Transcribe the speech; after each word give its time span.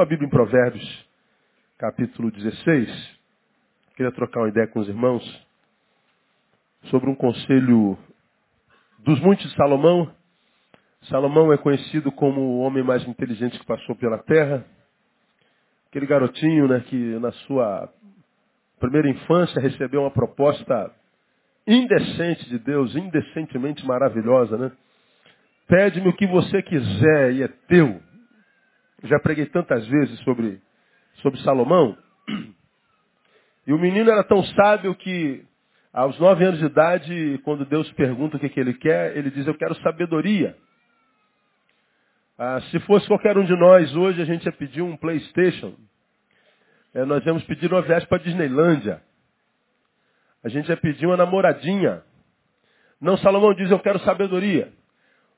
Sua 0.00 0.06
Bíblia 0.06 0.28
em 0.28 0.30
Provérbios, 0.30 1.06
capítulo 1.76 2.30
16. 2.30 3.18
Queria 3.94 4.10
trocar 4.12 4.40
uma 4.40 4.48
ideia 4.48 4.66
com 4.66 4.80
os 4.80 4.88
irmãos 4.88 5.46
sobre 6.84 7.10
um 7.10 7.14
conselho 7.14 7.98
dos 9.00 9.20
muitos 9.20 9.46
de 9.46 9.54
Salomão. 9.56 10.10
Salomão 11.02 11.52
é 11.52 11.58
conhecido 11.58 12.10
como 12.10 12.40
o 12.40 12.60
homem 12.60 12.82
mais 12.82 13.06
inteligente 13.06 13.58
que 13.58 13.66
passou 13.66 13.94
pela 13.94 14.16
terra. 14.16 14.64
Aquele 15.90 16.06
garotinho 16.06 16.66
né, 16.66 16.80
que 16.88 17.18
na 17.18 17.32
sua 17.32 17.92
primeira 18.78 19.10
infância 19.10 19.60
recebeu 19.60 20.00
uma 20.00 20.10
proposta 20.10 20.90
indecente 21.66 22.48
de 22.48 22.58
Deus, 22.58 22.96
indecentemente 22.96 23.84
maravilhosa, 23.84 24.56
né? 24.56 24.72
Pede-me 25.68 26.08
o 26.08 26.16
que 26.16 26.26
você 26.26 26.62
quiser 26.62 27.34
e 27.34 27.42
é 27.42 27.48
teu. 27.68 28.00
Já 29.04 29.18
preguei 29.18 29.46
tantas 29.46 29.86
vezes 29.86 30.18
sobre, 30.20 30.60
sobre 31.22 31.40
Salomão. 31.42 31.96
E 33.66 33.72
o 33.72 33.78
menino 33.78 34.10
era 34.10 34.24
tão 34.24 34.42
sábio 34.42 34.94
que, 34.94 35.44
aos 35.92 36.18
nove 36.18 36.44
anos 36.44 36.58
de 36.58 36.66
idade, 36.66 37.40
quando 37.44 37.64
Deus 37.64 37.90
pergunta 37.92 38.36
o 38.36 38.40
que, 38.40 38.48
que 38.48 38.58
ele 38.58 38.74
quer, 38.74 39.16
ele 39.16 39.30
diz, 39.30 39.46
eu 39.46 39.54
quero 39.54 39.74
sabedoria. 39.82 40.56
Ah, 42.38 42.60
se 42.70 42.80
fosse 42.80 43.06
qualquer 43.06 43.36
um 43.36 43.44
de 43.44 43.54
nós 43.54 43.94
hoje, 43.94 44.22
a 44.22 44.24
gente 44.24 44.46
ia 44.46 44.52
pedir 44.52 44.82
um 44.82 44.96
Playstation. 44.96 45.74
É, 46.94 47.04
nós 47.04 47.24
íamos 47.24 47.44
pedir 47.44 47.70
uma 47.70 47.82
viagem 47.82 48.08
para 48.08 48.22
Disneylândia. 48.22 49.02
A 50.42 50.48
gente 50.48 50.68
ia 50.68 50.76
pedir 50.76 51.06
uma 51.06 51.16
namoradinha. 51.16 52.02
Não, 53.00 53.16
Salomão 53.18 53.54
diz, 53.54 53.70
eu 53.70 53.78
quero 53.78 53.98
sabedoria. 54.00 54.72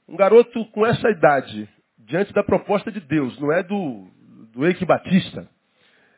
Um 0.09 0.17
garoto 0.17 0.65
com 0.67 0.87
essa 0.87 1.11
idade, 1.11 1.69
diante 2.13 2.31
da 2.35 2.45
proposta 2.45 2.93
de 2.93 3.01
Deus, 3.01 3.41
não 3.41 3.51
é 3.51 3.63
do, 3.63 4.07
do 4.53 4.67
Eike 4.67 4.85
Batista, 4.85 5.49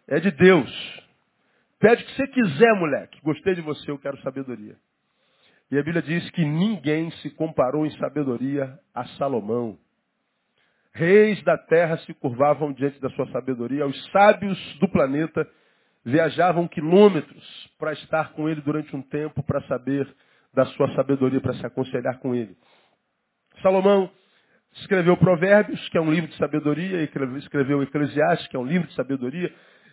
é 0.09 0.19
de 0.19 0.32
Deus. 0.32 0.69
Pede 1.78 2.03
o 2.03 2.06
que 2.06 2.16
você 2.16 2.27
quiser, 2.27 2.75
moleque. 2.75 3.21
Gostei 3.22 3.55
de 3.55 3.60
você, 3.60 3.93
eu 3.93 3.99
quero 3.99 4.21
sabedoria. 4.21 4.75
E 5.71 5.78
a 5.78 5.82
Bíblia 5.84 6.03
diz 6.03 6.28
que 6.31 6.44
ninguém 6.44 7.12
se 7.22 7.31
comparou 7.31 7.87
em 7.87 7.97
sabedoria 7.97 8.77
a 8.93 9.05
Salomão. 9.19 9.78
Reis 10.93 11.41
da 11.44 11.56
terra 11.56 11.97
se 11.99 12.12
curvavam 12.15 12.72
diante 12.72 13.00
da 13.00 13.11
sua 13.11 13.28
sabedoria. 13.31 13.87
Os 13.87 14.11
sábios 14.11 14.59
do 14.81 14.88
planeta 14.88 15.49
viajavam 16.05 16.66
quilômetros 16.66 17.71
para 17.78 17.93
estar 17.93 18.32
com 18.32 18.49
ele 18.49 18.61
durante 18.62 18.94
um 18.97 19.03
tempo, 19.03 19.44
para 19.44 19.62
saber 19.69 20.12
da 20.53 20.66
sua 20.66 20.93
sabedoria, 20.97 21.41
para 21.41 21.55
se 21.55 21.65
aconselhar 21.65 22.19
com 22.19 22.34
ele. 22.34 22.56
Salomão 23.62 24.11
escreveu 24.75 25.17
Provérbios, 25.17 25.89
que 25.89 25.99
é 25.99 26.01
um 26.01 26.12
livro 26.12 26.29
de 26.29 26.37
sabedoria, 26.37 27.03
escreveu 27.39 27.83
Eclesiastes, 27.83 28.49
que 28.49 28.57
é 28.57 28.59
um 28.59 28.67
livro 28.67 28.89
de 28.89 28.95
sabedoria. 28.95 29.53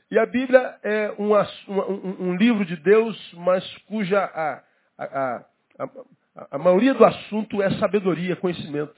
E 0.09 0.19
a 0.19 0.25
Bíblia 0.25 0.77
é 0.83 1.13
um, 1.17 1.31
um, 1.33 2.29
um 2.29 2.35
livro 2.35 2.65
de 2.65 2.75
Deus, 2.75 3.33
mas 3.37 3.65
cuja 3.87 4.19
a, 4.19 4.63
a, 4.97 5.45
a, 5.79 5.89
a, 6.51 6.57
maioria 6.57 6.93
do 6.93 7.05
assunto 7.05 7.61
é 7.61 7.71
sabedoria, 7.77 8.35
conhecimento. 8.35 8.95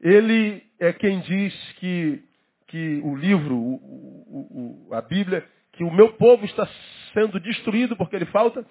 Ele 0.00 0.62
é 0.80 0.92
quem 0.92 1.20
diz 1.20 1.72
que, 1.74 2.24
que 2.68 3.00
o 3.04 3.14
livro, 3.14 3.54
o, 3.54 3.74
o, 3.74 4.88
o, 4.88 4.94
a 4.94 5.02
Bíblia, 5.02 5.46
que 5.72 5.84
o 5.84 5.90
meu 5.90 6.14
povo 6.14 6.44
está 6.44 6.66
sendo 7.12 7.38
destruído 7.38 7.96
porque 7.96 8.16
ele 8.16 8.26
falta 8.26 8.64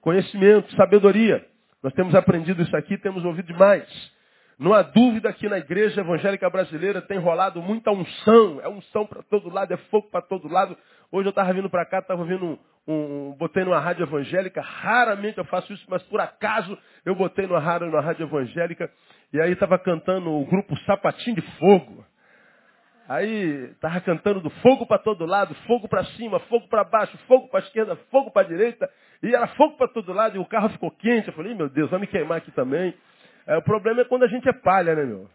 conhecimento, 0.00 0.74
sabedoria. 0.76 1.46
Nós 1.82 1.92
temos 1.92 2.14
aprendido 2.14 2.62
isso 2.62 2.76
aqui, 2.76 2.96
temos 2.96 3.24
ouvido 3.24 3.46
demais. 3.46 4.14
Não 4.58 4.72
há 4.72 4.82
dúvida 4.82 5.32
que 5.32 5.48
na 5.48 5.58
igreja 5.58 6.00
evangélica 6.00 6.48
brasileira 6.48 7.02
tem 7.02 7.18
rolado 7.18 7.60
muita 7.60 7.90
unção. 7.90 8.60
É 8.62 8.68
unção 8.68 9.06
para 9.06 9.22
todo 9.22 9.48
lado, 9.48 9.72
é 9.72 9.76
fogo 9.76 10.08
para 10.10 10.22
todo 10.22 10.48
lado. 10.48 10.76
Hoje 11.10 11.26
eu 11.26 11.30
estava 11.30 11.52
vindo 11.52 11.68
para 11.68 11.84
cá, 11.84 11.98
estava 11.98 12.20
ouvindo 12.20 12.58
um, 12.86 12.92
um, 12.92 13.36
Botei 13.36 13.64
numa 13.64 13.80
rádio 13.80 14.04
evangélica. 14.04 14.60
Raramente 14.60 15.38
eu 15.38 15.44
faço 15.44 15.72
isso, 15.72 15.84
mas 15.88 16.02
por 16.04 16.20
acaso 16.20 16.78
eu 17.04 17.14
botei 17.14 17.46
numa 17.46 17.58
rádio, 17.58 17.88
numa 17.88 18.00
rádio 18.00 18.24
evangélica. 18.24 18.90
E 19.32 19.40
aí 19.40 19.52
estava 19.52 19.78
cantando 19.78 20.30
o 20.30 20.46
grupo 20.46 20.76
Sapatinho 20.80 21.36
de 21.36 21.42
Fogo. 21.58 22.04
Aí 23.08 23.70
estava 23.72 24.00
cantando 24.00 24.40
do 24.40 24.48
fogo 24.48 24.86
para 24.86 24.98
todo 24.98 25.26
lado, 25.26 25.54
fogo 25.66 25.86
para 25.88 26.04
cima, 26.04 26.40
fogo 26.40 26.66
para 26.68 26.84
baixo, 26.84 27.18
fogo 27.26 27.48
para 27.48 27.60
esquerda, 27.60 27.96
fogo 28.10 28.30
para 28.30 28.48
direita. 28.48 28.88
E 29.22 29.34
era 29.34 29.46
fogo 29.48 29.76
para 29.76 29.88
todo 29.88 30.12
lado 30.12 30.36
e 30.36 30.38
o 30.38 30.46
carro 30.46 30.70
ficou 30.70 30.90
quente. 30.90 31.28
Eu 31.28 31.34
falei, 31.34 31.54
meu 31.54 31.68
Deus, 31.68 31.90
vai 31.90 32.00
me 32.00 32.06
queimar 32.06 32.38
aqui 32.38 32.50
também. 32.52 32.94
É, 33.46 33.56
o 33.56 33.62
problema 33.62 34.00
é 34.00 34.04
quando 34.04 34.24
a 34.24 34.28
gente 34.28 34.48
é 34.48 34.52
palha, 34.52 34.94
né, 34.94 35.04
meu? 35.04 35.28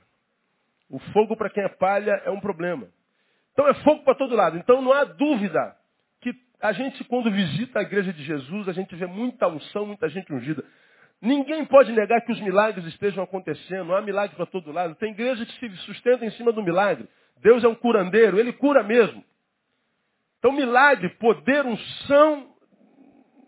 O 0.90 1.00
fogo 1.14 1.38
para 1.38 1.50
quem 1.50 1.64
é 1.64 1.68
palha 1.68 2.22
é 2.26 2.32
um 2.32 2.40
problema. 2.40 2.88
Então 3.54 3.68
é 3.68 3.74
fogo 3.76 4.04
para 4.04 4.16
todo 4.16 4.36
lado. 4.36 4.58
Então 4.58 4.82
não 4.82 4.92
há 4.92 5.04
dúvida 5.04 5.76
que 6.22 6.34
a 6.60 6.72
gente, 6.72 7.04
quando 7.04 7.32
visita 7.32 7.80
a 7.80 7.84
igreja 7.84 8.12
de 8.12 8.24
Jesus, 8.24 8.68
a 8.68 8.74
gente 8.74 8.96
vê 8.96 9.06
muita 9.06 9.48
unção, 9.48 9.86
muita 9.86 10.10
gente 10.10 10.34
ungida. 10.34 10.64
Ninguém 11.22 11.66
pode 11.66 11.92
negar 11.92 12.22
que 12.22 12.32
os 12.32 12.40
milagres 12.40 12.86
estejam 12.86 13.24
acontecendo. 13.24 13.94
Há 13.94 14.02
milagre 14.02 14.36
para 14.36 14.46
todo 14.46 14.72
lado. 14.72 14.96
Tem 14.96 15.12
igreja 15.12 15.46
que 15.46 15.52
se 15.54 15.78
sustenta 15.78 16.26
em 16.26 16.32
cima 16.32 16.52
do 16.52 16.64
milagre. 16.64 17.08
Deus 17.42 17.64
é 17.64 17.68
um 17.68 17.76
curandeiro, 17.76 18.40
ele 18.40 18.54
cura 18.54 18.84
mesmo. 18.84 19.24
Então, 20.40 20.54
milagre, 20.54 21.10
poder, 21.16 21.66
unção, 21.66 22.49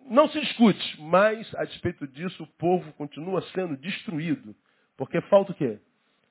não 0.09 0.27
se 0.30 0.39
discute. 0.39 1.01
Mas, 1.01 1.53
a 1.56 1.63
despeito 1.65 2.07
disso, 2.07 2.44
o 2.44 2.48
povo 2.57 2.92
continua 2.94 3.42
sendo 3.53 3.77
destruído. 3.77 4.56
Porque 4.98 5.19
falta 5.21 5.51
o 5.51 5.56
quê? 5.56 5.80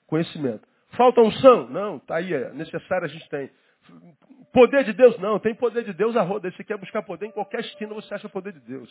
Conhecimento. 0.06 0.67
Falta 0.96 1.20
unção? 1.20 1.69
Não, 1.69 1.96
está 1.96 2.17
aí, 2.17 2.32
é 2.32 2.52
necessário, 2.52 3.05
a 3.05 3.08
gente 3.08 3.28
tem. 3.28 3.50
Poder 4.52 4.84
de 4.84 4.93
Deus? 4.93 5.19
Não, 5.19 5.38
tem 5.38 5.55
poder 5.55 5.84
de 5.84 5.93
Deus 5.93 6.17
a 6.17 6.22
roda. 6.22 6.50
Você 6.50 6.64
quer 6.64 6.76
buscar 6.76 7.02
poder 7.02 7.26
em 7.26 7.31
qualquer 7.31 7.61
esquina, 7.61 7.94
você 7.94 8.12
acha 8.14 8.28
poder 8.28 8.52
de 8.52 8.61
Deus. 8.61 8.90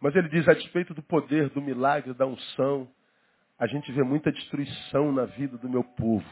Mas 0.00 0.14
ele 0.14 0.28
diz, 0.28 0.48
a 0.48 0.54
despeito 0.54 0.94
do 0.94 1.02
poder, 1.02 1.50
do 1.50 1.60
milagre, 1.60 2.14
da 2.14 2.26
unção, 2.26 2.88
a 3.58 3.66
gente 3.66 3.90
vê 3.92 4.02
muita 4.02 4.30
destruição 4.32 5.12
na 5.12 5.24
vida 5.24 5.58
do 5.58 5.68
meu 5.68 5.82
povo. 5.82 6.24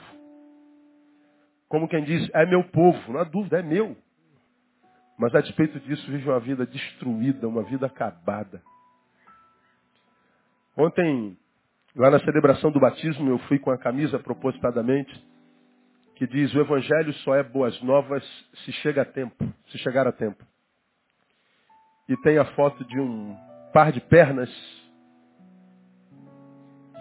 Como 1.68 1.88
quem 1.88 2.04
diz, 2.04 2.30
é 2.32 2.46
meu 2.46 2.62
povo, 2.64 3.12
não 3.12 3.20
há 3.20 3.24
dúvida, 3.24 3.58
é 3.58 3.62
meu. 3.62 3.96
Mas 5.18 5.34
a 5.34 5.40
despeito 5.40 5.80
disso, 5.80 6.10
vive 6.10 6.28
uma 6.28 6.40
vida 6.40 6.66
destruída, 6.66 7.48
uma 7.48 7.62
vida 7.62 7.86
acabada. 7.86 8.62
Ontem, 10.76 11.36
lá 11.94 12.10
na 12.10 12.20
celebração 12.20 12.70
do 12.70 12.80
batismo, 12.80 13.30
eu 13.30 13.38
fui 13.40 13.58
com 13.58 13.70
a 13.70 13.78
camisa 13.78 14.18
propositadamente, 14.18 15.24
que 16.16 16.26
diz, 16.26 16.54
o 16.54 16.60
evangelho 16.60 17.12
só 17.14 17.34
é 17.34 17.42
boas 17.42 17.80
novas 17.82 18.22
se 18.64 18.72
chega 18.72 19.02
a 19.02 19.04
tempo, 19.04 19.52
se 19.68 19.78
chegar 19.78 20.06
a 20.06 20.12
tempo. 20.12 20.44
E 22.08 22.16
tem 22.18 22.38
a 22.38 22.44
foto 22.54 22.84
de 22.84 23.00
um 23.00 23.36
par 23.72 23.92
de 23.92 24.00
pernas 24.00 24.50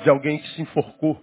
de 0.04 0.10
alguém 0.10 0.40
que 0.40 0.48
se 0.50 0.62
enforcou 0.62 1.22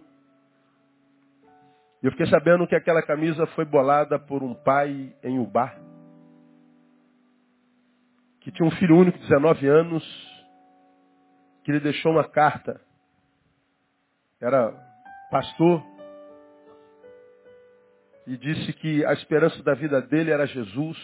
e 2.02 2.06
eu 2.06 2.10
fiquei 2.10 2.26
sabendo 2.26 2.66
que 2.66 2.74
aquela 2.74 3.00
camisa 3.00 3.46
foi 3.48 3.64
bolada 3.64 4.18
por 4.18 4.42
um 4.42 4.54
pai 4.54 5.14
em 5.22 5.38
Ubá, 5.38 5.72
que 8.42 8.50
tinha 8.50 8.66
um 8.66 8.72
filho 8.72 8.96
único 8.96 9.18
de 9.18 9.24
19 9.24 9.66
anos, 9.68 10.04
que 11.64 11.72
lhe 11.72 11.80
deixou 11.80 12.12
uma 12.12 12.28
carta. 12.28 12.80
Era 14.40 14.72
pastor 15.30 15.82
e 18.26 18.36
disse 18.36 18.72
que 18.74 19.04
a 19.04 19.12
esperança 19.12 19.62
da 19.62 19.74
vida 19.74 20.00
dele 20.02 20.30
era 20.30 20.46
Jesus, 20.46 20.98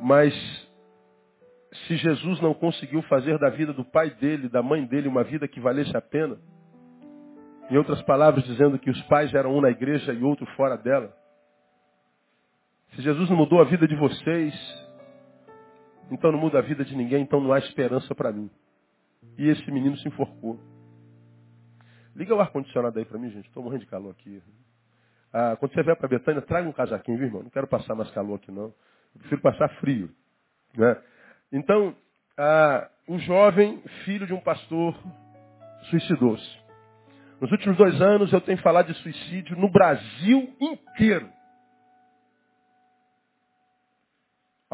mas 0.00 0.32
se 1.86 1.96
Jesus 1.96 2.40
não 2.40 2.54
conseguiu 2.54 3.02
fazer 3.02 3.38
da 3.38 3.50
vida 3.50 3.72
do 3.72 3.84
pai 3.84 4.10
dele, 4.10 4.48
da 4.48 4.62
mãe 4.62 4.86
dele, 4.86 5.08
uma 5.08 5.24
vida 5.24 5.48
que 5.48 5.60
valesse 5.60 5.96
a 5.96 6.00
pena, 6.00 6.38
em 7.68 7.76
outras 7.76 8.00
palavras, 8.02 8.44
dizendo 8.44 8.78
que 8.78 8.90
os 8.90 9.02
pais 9.02 9.34
eram 9.34 9.56
um 9.56 9.60
na 9.60 9.70
igreja 9.70 10.12
e 10.12 10.22
outro 10.22 10.46
fora 10.54 10.76
dela. 10.76 11.12
Se 12.94 13.02
Jesus 13.02 13.28
não 13.28 13.36
mudou 13.36 13.60
a 13.60 13.64
vida 13.64 13.88
de 13.88 13.96
vocês, 13.96 14.83
então 16.10 16.30
não 16.32 16.38
muda 16.38 16.58
a 16.58 16.62
vida 16.62 16.84
de 16.84 16.96
ninguém, 16.96 17.22
então 17.22 17.40
não 17.40 17.52
há 17.52 17.58
esperança 17.58 18.14
para 18.14 18.32
mim. 18.32 18.50
E 19.38 19.48
esse 19.48 19.70
menino 19.70 19.96
se 19.96 20.08
enforcou. 20.08 20.60
Liga 22.14 22.34
o 22.34 22.40
ar-condicionado 22.40 22.98
aí 22.98 23.04
para 23.04 23.18
mim, 23.18 23.30
gente. 23.30 23.48
Estou 23.48 23.62
morrendo 23.62 23.80
de 23.80 23.90
calor 23.90 24.12
aqui. 24.12 24.42
Ah, 25.32 25.56
quando 25.58 25.74
você 25.74 25.82
vier 25.82 25.96
para 25.96 26.08
Betânia, 26.08 26.40
traga 26.42 26.68
um 26.68 26.72
casaquinho, 26.72 27.18
viu, 27.18 27.26
irmão? 27.26 27.42
Não 27.42 27.50
quero 27.50 27.66
passar 27.66 27.94
mais 27.94 28.10
calor 28.12 28.36
aqui, 28.36 28.52
não. 28.52 28.72
Eu 29.14 29.18
prefiro 29.18 29.40
passar 29.40 29.68
frio. 29.80 30.10
Né? 30.76 30.96
Então, 31.52 31.96
ah, 32.38 32.88
um 33.08 33.18
jovem, 33.18 33.82
filho 34.04 34.26
de 34.26 34.32
um 34.32 34.40
pastor, 34.40 34.96
suicidou-se. 35.90 36.64
Nos 37.40 37.50
últimos 37.50 37.76
dois 37.76 38.00
anos 38.00 38.32
eu 38.32 38.40
tenho 38.40 38.58
falado 38.58 38.86
de 38.86 38.94
suicídio 39.00 39.56
no 39.56 39.70
Brasil 39.70 40.54
inteiro. 40.60 41.28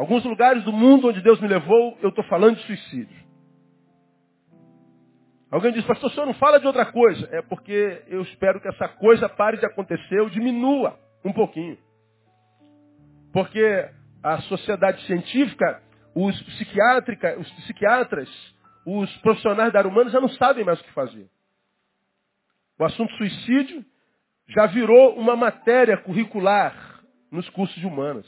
Alguns 0.00 0.24
lugares 0.24 0.64
do 0.64 0.72
mundo 0.72 1.08
onde 1.08 1.20
Deus 1.20 1.38
me 1.42 1.46
levou, 1.46 1.98
eu 2.00 2.08
estou 2.08 2.24
falando 2.24 2.56
de 2.56 2.62
suicídio. 2.62 3.22
Alguém 5.50 5.72
diz, 5.72 5.84
pastor, 5.84 6.08
o 6.08 6.14
senhor 6.14 6.24
não 6.24 6.32
fala 6.32 6.58
de 6.58 6.66
outra 6.66 6.90
coisa. 6.90 7.28
É 7.30 7.42
porque 7.42 8.02
eu 8.06 8.22
espero 8.22 8.62
que 8.62 8.68
essa 8.68 8.88
coisa 8.88 9.28
pare 9.28 9.58
de 9.58 9.66
acontecer 9.66 10.18
ou 10.20 10.30
diminua 10.30 10.98
um 11.22 11.34
pouquinho. 11.34 11.76
Porque 13.30 13.90
a 14.22 14.40
sociedade 14.40 15.04
científica, 15.04 15.82
os, 16.14 16.42
psiquiátrica, 16.44 17.38
os 17.38 17.52
psiquiatras, 17.52 18.56
os 18.86 19.14
profissionais 19.18 19.70
da 19.70 19.80
área 19.80 19.90
humana 19.90 20.08
já 20.08 20.18
não 20.18 20.30
sabem 20.30 20.64
mais 20.64 20.80
o 20.80 20.84
que 20.84 20.92
fazer. 20.94 21.28
O 22.78 22.84
assunto 22.86 23.12
suicídio 23.16 23.84
já 24.48 24.64
virou 24.64 25.18
uma 25.18 25.36
matéria 25.36 25.98
curricular 25.98 27.02
nos 27.30 27.46
cursos 27.50 27.76
de 27.76 27.86
humanas. 27.86 28.26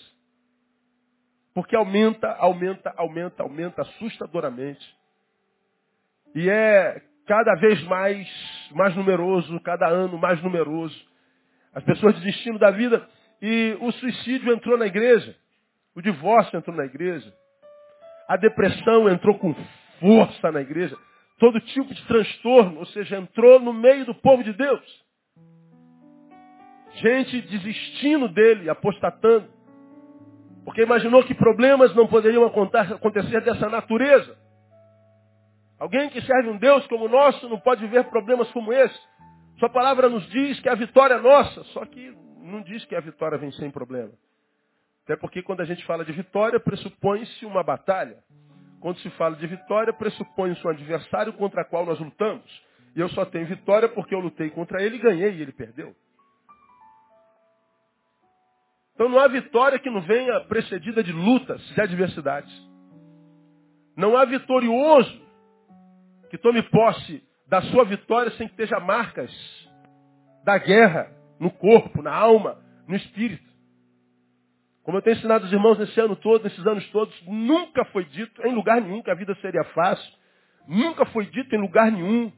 Porque 1.55 1.77
aumenta, 1.77 2.29
aumenta, 2.39 2.95
aumenta, 2.97 3.43
aumenta 3.43 3.83
assustadoramente. 3.83 4.83
E 6.35 6.49
é 6.49 7.03
cada 7.27 7.55
vez 7.57 7.83
mais, 7.85 8.29
mais 8.73 8.97
numeroso, 8.97 9.61
cada 9.61 9.87
ano 9.87 10.19
mais 10.19 10.43
numeroso. 10.43 10.99
As 11.75 11.85
pessoas 11.85 12.15
desistindo 12.17 12.59
da 12.59 12.71
vida. 12.71 13.07
E 13.41 13.77
o 13.81 13.91
suicídio 13.93 14.53
entrou 14.53 14.79
na 14.79 14.87
igreja. 14.87 15.37
O 15.95 16.01
divórcio 16.01 16.57
entrou 16.57 16.77
na 16.77 16.85
igreja. 16.85 17.33
A 18.29 18.37
depressão 18.37 19.09
entrou 19.09 19.39
com 19.39 19.55
força 20.01 20.51
na 20.51 20.61
igreja. 20.61 20.97
Todo 21.39 21.61
tipo 21.61 21.93
de 21.93 22.07
transtorno, 22.07 22.79
ou 22.79 22.87
seja, 22.87 23.17
entrou 23.19 23.61
no 23.61 23.73
meio 23.73 24.07
do 24.07 24.15
povo 24.15 24.45
de 24.45 24.53
Deus. 24.53 25.05
Gente 26.95 27.41
desistindo 27.43 28.29
dele, 28.29 28.71
apostatando. 28.71 29.49
Porque 30.65 30.83
imaginou 30.83 31.25
que 31.25 31.35
problemas 31.35 31.95
não 31.95 32.07
poderiam 32.07 32.45
acontecer 32.45 33.41
dessa 33.41 33.69
natureza. 33.69 34.37
Alguém 35.79 36.09
que 36.11 36.21
serve 36.23 36.49
um 36.49 36.57
Deus 36.57 36.87
como 36.87 37.07
o 37.07 37.09
nosso 37.09 37.49
não 37.49 37.59
pode 37.59 37.81
viver 37.81 38.05
problemas 38.05 38.51
como 38.53 38.73
esse. 38.73 38.99
Sua 39.59 39.69
palavra 39.69 40.09
nos 40.09 40.25
diz 40.31 40.61
que 40.61 40.69
a 40.69 40.75
vitória 40.75 41.15
é 41.15 41.21
nossa, 41.21 41.65
só 41.65 41.85
que 41.85 42.17
não 42.41 42.63
diz 42.63 42.85
que 42.85 42.95
a 42.95 43.01
vitória 43.01 43.39
vem 43.39 43.51
sem 43.53 43.71
problema. 43.71 44.13
Até 45.05 45.17
porque 45.17 45.43
quando 45.43 45.61
a 45.61 45.65
gente 45.65 45.85
fala 45.85 46.05
de 46.05 46.13
vitória, 46.13 46.61
pressupõe-se 46.61 47.45
uma 47.45 47.63
batalha. 47.65 48.19
Quando 48.81 48.99
se 48.99 49.11
fala 49.11 49.37
de 49.37 49.47
vitória, 49.47 49.93
pressupõe-se 49.93 50.65
um 50.67 50.71
adversário 50.71 51.33
contra 51.33 51.63
o 51.63 51.65
qual 51.65 51.85
nós 51.85 51.99
lutamos. 51.99 52.45
E 52.95 53.01
eu 53.01 53.09
só 53.11 53.25
tenho 53.25 53.47
vitória 53.47 53.89
porque 53.89 54.15
eu 54.15 54.21
lutei 54.21 54.51
contra 54.51 54.83
ele 54.83 54.97
e 54.97 55.01
ganhei 55.01 55.35
e 55.35 55.43
ele 55.43 55.53
perdeu. 55.53 55.95
Então 58.95 59.09
não 59.09 59.19
há 59.19 59.29
vitória 59.29 59.79
que 59.79 59.91
não 59.91 60.01
venha 60.03 60.41
precedida 60.43 61.03
de 61.03 61.13
lutas, 61.13 61.61
de 61.75 61.81
adversidades. 61.81 62.53
Não 63.97 64.17
há 64.17 64.25
vitorioso 64.25 65.21
que 66.31 66.39
tome 66.39 66.63
posse 66.63 67.23
da 67.47 67.61
sua 67.63 67.85
vitória 67.85 68.31
sem 68.33 68.47
que 68.47 68.55
esteja 68.55 68.81
marcas 68.81 69.31
da 70.45 70.59
guerra 70.59 71.11
no 71.39 71.51
corpo, 71.51 72.03
na 72.03 72.15
alma, 72.15 72.59
no 72.87 72.97
espírito. 72.97 73.51
Como 74.83 74.99
eu 74.99 75.03
tenho 75.03 75.17
ensinado 75.17 75.45
os 75.45 75.53
irmãos 75.53 75.79
nesse 75.79 75.99
ano 76.01 76.17
todo, 76.17 76.43
nesses 76.45 76.67
anos 76.67 76.89
todos, 76.91 77.15
nunca 77.27 77.85
foi 77.87 78.05
dito 78.07 78.43
em 78.47 78.55
lugar 78.55 78.81
nenhum 78.81 79.03
que 79.03 79.11
a 79.11 79.15
vida 79.15 79.35
seria 79.37 79.63
fácil. 79.65 80.13
Nunca 80.67 81.05
foi 81.07 81.27
dito 81.27 81.55
em 81.55 81.59
lugar 81.59 81.91
nenhum 81.91 82.33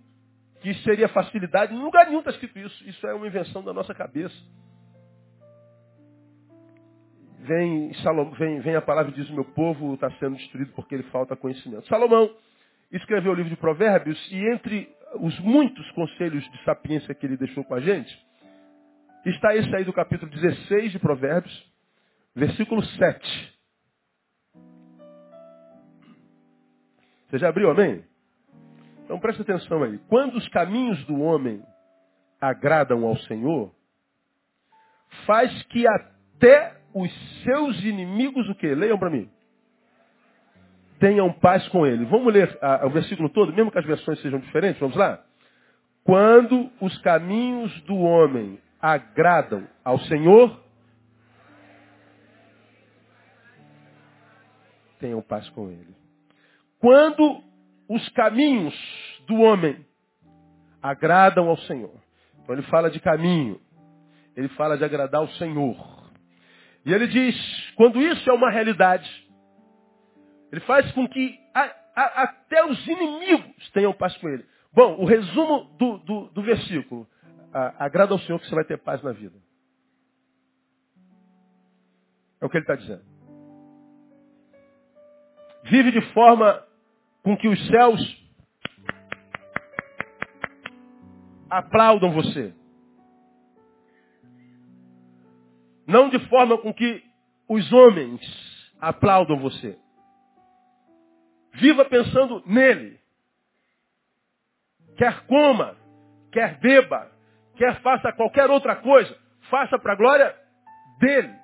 que 0.61 0.75
seria 0.83 1.09
facilidade. 1.09 1.75
Em 1.75 1.79
lugar 1.79 2.07
nenhum 2.07 2.19
está 2.19 2.31
escrito 2.31 2.59
isso. 2.59 2.89
Isso 2.89 3.07
é 3.07 3.15
uma 3.15 3.27
invenção 3.27 3.62
da 3.62 3.73
nossa 3.73 3.95
cabeça. 3.95 4.35
Vem, 7.46 7.93
Salomão, 8.02 8.32
vem, 8.32 8.61
vem 8.61 8.75
a 8.75 8.81
palavra 8.81 9.12
e 9.12 9.14
diz, 9.14 9.29
meu 9.31 9.44
povo 9.44 9.94
está 9.94 10.11
sendo 10.12 10.35
destruído 10.37 10.73
porque 10.73 10.94
ele 10.94 11.05
falta 11.05 11.37
conhecimento. 11.37 11.87
Salomão 11.88 12.35
escreveu 12.90 13.33
o 13.33 13.35
livro 13.35 13.50
de 13.50 13.57
Provérbios 13.57 14.19
e 14.33 14.38
entre 14.49 14.88
os 15.16 15.38
muitos 15.40 15.90
conselhos 15.90 16.42
de 16.50 16.64
sapiência 16.64 17.14
que 17.14 17.26
ele 17.26 17.37
deixou 17.37 17.62
com 17.64 17.75
a 17.75 17.80
gente, 17.80 18.19
está 19.26 19.54
esse 19.54 19.75
aí 19.76 19.85
do 19.85 19.92
capítulo 19.92 20.30
16 20.30 20.92
de 20.92 20.99
Provérbios, 20.99 21.73
versículo 22.35 22.83
7. 22.83 23.54
Você 27.28 27.38
já 27.38 27.50
abriu, 27.50 27.71
amém? 27.71 28.04
Então 29.04 29.21
presta 29.21 29.42
atenção 29.42 29.83
aí. 29.83 29.99
Quando 30.09 30.37
os 30.37 30.49
caminhos 30.49 31.04
do 31.04 31.21
homem 31.21 31.62
agradam 32.40 33.04
ao 33.04 33.19
Senhor, 33.19 33.71
faz 35.26 35.62
que 35.64 35.87
até 35.87 36.84
os 36.95 37.43
seus 37.43 37.83
inimigos 37.85 38.49
o 38.49 38.55
quê? 38.55 38.75
Leiam 38.75 38.99
para 38.99 39.11
mim 39.11 39.29
tenham 41.05 41.31
paz 41.33 41.69
com 41.69 41.87
ele. 41.87 42.07
Vamos 42.07 42.33
ler 42.33 42.59
o 42.85 42.89
versículo 42.89 43.29
todo, 43.29 43.53
mesmo 43.53 43.71
que 43.71 43.79
as 43.79 43.85
versões 43.85 44.19
sejam 44.23 44.41
diferentes? 44.41 44.81
Vamos 44.81 44.97
lá? 44.97 45.23
Quando 46.03 46.71
os 46.81 46.97
caminhos 46.99 47.79
do 47.83 47.95
homem 47.97 48.59
agradam 48.81 49.67
ao 49.85 49.99
Senhor, 50.01 50.59
tenham 54.99 55.21
paz 55.23 55.49
com 55.51 55.71
ele. 55.71 55.95
Quando 56.79 57.43
os 57.89 58.09
caminhos 58.11 58.75
do 59.27 59.37
homem 59.37 59.85
agradam 60.83 61.49
ao 61.49 61.57
Senhor. 61.59 61.95
Então 62.43 62.55
ele 62.55 62.63
fala 62.65 62.91
de 62.91 63.01
caminho, 63.01 63.61
ele 64.37 64.49
fala 64.49 64.77
de 64.77 64.85
agradar 64.85 65.21
ao 65.21 65.29
Senhor. 65.29 66.03
E 66.85 66.93
ele 66.93 67.07
diz, 67.07 67.73
quando 67.76 68.00
isso 68.00 68.29
é 68.29 68.33
uma 68.33 68.50
realidade, 68.50 69.09
ele 70.53 70.61
faz 70.62 70.91
com 70.93 71.09
que 71.09 71.38
a, 71.55 71.62
a, 71.97 72.23
até 72.25 72.64
os 72.64 72.87
inimigos 72.87 73.71
tenham 73.71 73.93
paz 73.93 74.17
com 74.19 74.29
ele. 74.29 74.45
Bom, 74.73 74.97
o 74.97 75.05
resumo 75.05 75.64
do, 75.79 75.99
do, 75.99 76.26
do 76.29 76.43
versículo. 76.43 77.07
agrada 77.79 78.12
ao 78.12 78.19
Senhor 78.21 78.38
que 78.38 78.49
você 78.49 78.55
vai 78.55 78.64
ter 78.64 78.79
paz 78.79 79.03
na 79.03 79.12
vida. 79.12 79.37
É 82.41 82.47
o 82.47 82.50
que 82.50 82.57
ele 82.59 82.64
está 82.64 82.75
dizendo. 82.75 83.03
Vive 85.64 85.93
de 85.93 86.03
forma 86.12 86.62
com 87.23 87.37
que 87.37 87.49
os 87.49 87.67
céus 87.69 88.25
aplaudam 91.49 92.12
você. 92.12 92.53
Não 95.87 96.09
de 96.09 96.19
forma 96.29 96.59
com 96.59 96.73
que 96.73 97.03
os 97.49 97.73
homens 97.73 98.21
aplaudam 98.81 99.38
você. 99.38 99.79
Viva 101.55 101.85
pensando 101.85 102.43
nele. 102.47 102.99
Quer 104.97 105.26
coma, 105.26 105.76
quer 106.33 106.59
beba, 106.59 107.11
quer 107.57 107.81
faça 107.81 108.12
qualquer 108.12 108.50
outra 108.50 108.76
coisa, 108.76 109.17
faça 109.50 109.79
para 109.79 109.93
a 109.93 109.97
glória 109.97 110.37
dele. 110.99 111.35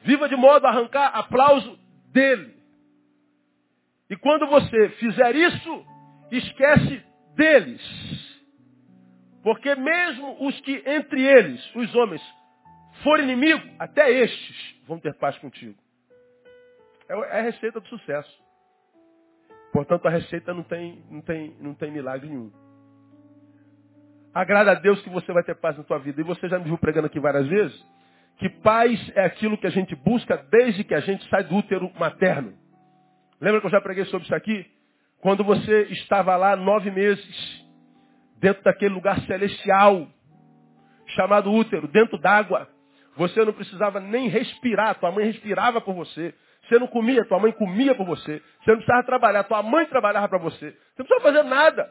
Viva 0.00 0.28
de 0.28 0.36
modo 0.36 0.66
a 0.66 0.70
arrancar 0.70 1.08
aplauso 1.16 1.78
dele. 2.12 2.56
E 4.10 4.16
quando 4.16 4.46
você 4.46 4.88
fizer 4.90 5.36
isso, 5.36 5.86
esquece 6.30 7.02
deles. 7.34 7.80
Porque 9.48 9.74
mesmo 9.74 10.46
os 10.46 10.60
que 10.60 10.82
entre 10.84 11.22
eles, 11.26 11.74
os 11.74 11.94
homens, 11.94 12.20
forem 13.02 13.24
inimigo, 13.24 13.66
até 13.78 14.10
estes 14.10 14.76
vão 14.86 15.00
ter 15.00 15.14
paz 15.14 15.38
contigo. 15.38 15.74
É, 17.08 17.14
é 17.14 17.38
a 17.38 17.42
receita 17.44 17.80
do 17.80 17.88
sucesso. 17.88 18.30
Portanto, 19.72 20.06
a 20.06 20.10
receita 20.10 20.52
não 20.52 20.62
tem, 20.62 21.02
não 21.10 21.22
tem, 21.22 21.56
não 21.60 21.72
tem 21.72 21.90
milagre 21.90 22.28
nenhum. 22.28 22.52
Agrada 24.34 24.72
a 24.72 24.74
Deus 24.74 25.00
que 25.00 25.08
você 25.08 25.32
vai 25.32 25.42
ter 25.42 25.54
paz 25.54 25.78
na 25.78 25.84
tua 25.84 25.98
vida. 25.98 26.20
E 26.20 26.24
você 26.24 26.46
já 26.46 26.58
me 26.58 26.66
viu 26.66 26.76
pregando 26.76 27.06
aqui 27.06 27.18
várias 27.18 27.46
vezes 27.46 27.86
que 28.36 28.50
paz 28.50 29.00
é 29.14 29.24
aquilo 29.24 29.56
que 29.56 29.66
a 29.66 29.70
gente 29.70 29.96
busca 29.96 30.36
desde 30.50 30.84
que 30.84 30.94
a 30.94 31.00
gente 31.00 31.26
sai 31.30 31.44
do 31.44 31.56
útero 31.56 31.90
materno. 31.98 32.52
Lembra 33.40 33.62
que 33.62 33.66
eu 33.66 33.70
já 33.70 33.80
preguei 33.80 34.04
sobre 34.04 34.26
isso 34.26 34.34
aqui? 34.34 34.66
Quando 35.22 35.42
você 35.42 35.84
estava 35.84 36.36
lá 36.36 36.54
nove 36.54 36.90
meses, 36.90 37.66
dentro 38.40 38.62
daquele 38.62 38.94
lugar 38.94 39.20
celestial, 39.22 40.06
chamado 41.08 41.52
útero, 41.52 41.88
dentro 41.88 42.18
d'água, 42.18 42.68
você 43.16 43.44
não 43.44 43.52
precisava 43.52 43.98
nem 43.98 44.28
respirar, 44.28 44.94
tua 44.98 45.10
mãe 45.10 45.24
respirava 45.24 45.80
por 45.80 45.94
você. 45.94 46.34
Você 46.62 46.78
não 46.78 46.86
comia, 46.86 47.24
tua 47.24 47.40
mãe 47.40 47.50
comia 47.50 47.94
por 47.94 48.06
você. 48.06 48.40
Você 48.60 48.70
não 48.70 48.76
precisava 48.76 49.04
trabalhar, 49.04 49.44
tua 49.44 49.62
mãe 49.62 49.86
trabalhava 49.86 50.28
para 50.28 50.38
você. 50.38 50.70
Você 50.70 51.02
não 51.02 51.06
precisava 51.06 51.22
fazer 51.22 51.42
nada. 51.42 51.90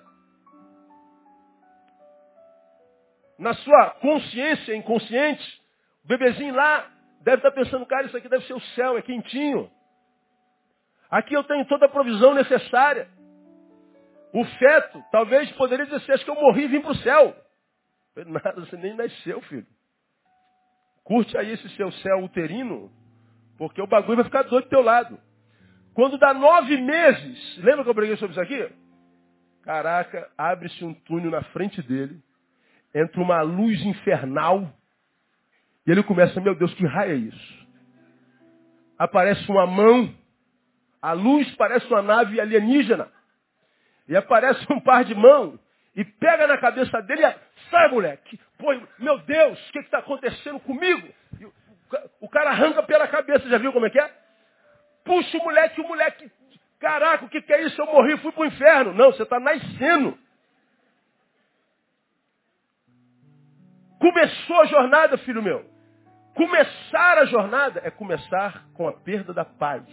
Na 3.37 3.53
sua 3.55 3.89
consciência 4.01 4.75
inconsciente, 4.75 5.61
o 6.05 6.07
bebezinho 6.07 6.55
lá 6.55 6.87
deve 7.21 7.37
estar 7.37 7.51
pensando, 7.51 7.85
cara, 7.85 8.05
isso 8.05 8.15
aqui 8.15 8.29
deve 8.29 8.45
ser 8.45 8.53
o 8.53 8.61
céu, 8.75 8.97
é 8.97 9.01
quentinho. 9.01 9.69
Aqui 11.09 11.33
eu 11.33 11.43
tenho 11.43 11.65
toda 11.65 11.87
a 11.87 11.89
provisão 11.89 12.33
necessária. 12.33 13.09
O 14.33 14.43
feto 14.43 15.03
talvez 15.11 15.51
poderia 15.53 15.85
dizer 15.85 15.97
assim, 15.97 16.11
acho 16.11 16.25
que 16.25 16.31
eu 16.31 16.35
morri 16.35 16.65
e 16.65 16.67
vim 16.67 16.81
para 16.81 16.91
o 16.91 16.97
céu. 16.97 17.35
Nada, 18.25 18.59
você 18.59 18.75
nem 18.77 18.95
nasceu, 18.95 19.41
filho. 19.41 19.67
Curte 21.03 21.37
aí 21.37 21.51
esse 21.51 21.69
seu 21.69 21.91
céu 21.91 22.23
uterino, 22.23 22.91
porque 23.57 23.81
o 23.81 23.87
bagulho 23.87 24.17
vai 24.17 24.25
ficar 24.25 24.43
doido 24.43 24.65
do 24.65 24.69
teu 24.69 24.81
lado. 24.81 25.17
Quando 25.93 26.17
dá 26.17 26.33
nove 26.33 26.77
meses, 26.77 27.57
lembra 27.57 27.83
que 27.83 27.89
eu 27.89 27.95
preguei 27.95 28.17
sobre 28.17 28.31
isso 28.33 28.41
aqui? 28.41 28.69
Caraca, 29.63 30.29
abre-se 30.37 30.83
um 30.83 30.93
túnel 30.93 31.31
na 31.31 31.43
frente 31.45 31.81
dele, 31.81 32.21
entra 32.93 33.21
uma 33.21 33.41
luz 33.41 33.81
infernal, 33.83 34.71
e 35.85 35.91
ele 35.91 36.03
começa, 36.03 36.39
meu 36.41 36.53
Deus, 36.53 36.73
que 36.73 36.85
raio 36.85 37.13
é 37.13 37.15
isso? 37.15 37.67
Aparece 38.97 39.49
uma 39.49 39.65
mão, 39.65 40.13
a 41.01 41.13
luz 41.13 41.49
parece 41.55 41.87
uma 41.87 42.01
nave 42.01 42.39
alienígena, 42.39 43.09
e 44.07 44.15
aparece 44.15 44.65
um 44.71 44.79
par 44.79 45.03
de 45.03 45.15
mão, 45.15 45.59
e 45.95 46.05
pega 46.05 46.45
na 46.47 46.57
cabeça 46.57 47.01
dele 47.01 47.25
e 47.25 47.35
sai, 47.69 47.89
moleque. 47.89 48.39
Pô, 48.57 48.67
meu 48.99 49.17
Deus, 49.19 49.69
o 49.69 49.71
que 49.71 49.79
está 49.79 49.99
acontecendo 49.99 50.59
comigo? 50.59 51.07
O 52.21 52.29
cara 52.29 52.51
arranca 52.51 52.83
pela 52.83 53.07
cabeça, 53.07 53.49
já 53.49 53.57
viu 53.57 53.73
como 53.73 53.85
é 53.85 53.89
que 53.89 53.99
é? 53.99 54.11
Puxa 55.03 55.37
o 55.37 55.43
moleque, 55.43 55.81
o 55.81 55.87
moleque 55.87 56.31
Caraca, 56.79 57.25
o 57.25 57.29
que, 57.29 57.41
que 57.41 57.53
é 57.53 57.63
isso? 57.63 57.81
Eu 57.81 57.87
morri, 57.87 58.17
fui 58.17 58.31
para 58.31 58.43
o 58.43 58.45
inferno. 58.45 58.93
Não, 58.93 59.11
você 59.11 59.23
está 59.23 59.39
nascendo. 59.39 60.17
Começou 63.99 64.61
a 64.61 64.65
jornada, 64.65 65.17
filho 65.19 65.41
meu. 65.41 65.65
Começar 66.35 67.17
a 67.17 67.25
jornada 67.25 67.81
é 67.83 67.89
começar 67.89 68.63
com 68.75 68.87
a 68.87 68.93
perda 68.93 69.33
da 69.33 69.43
paz. 69.43 69.83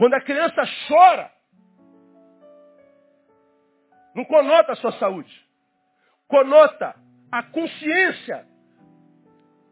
Quando 0.00 0.14
a 0.14 0.20
criança 0.22 0.62
chora, 0.88 1.30
não 4.14 4.24
conota 4.24 4.72
a 4.72 4.76
sua 4.76 4.92
saúde. 4.92 5.30
Conota 6.26 6.96
a 7.30 7.42
consciência, 7.42 8.46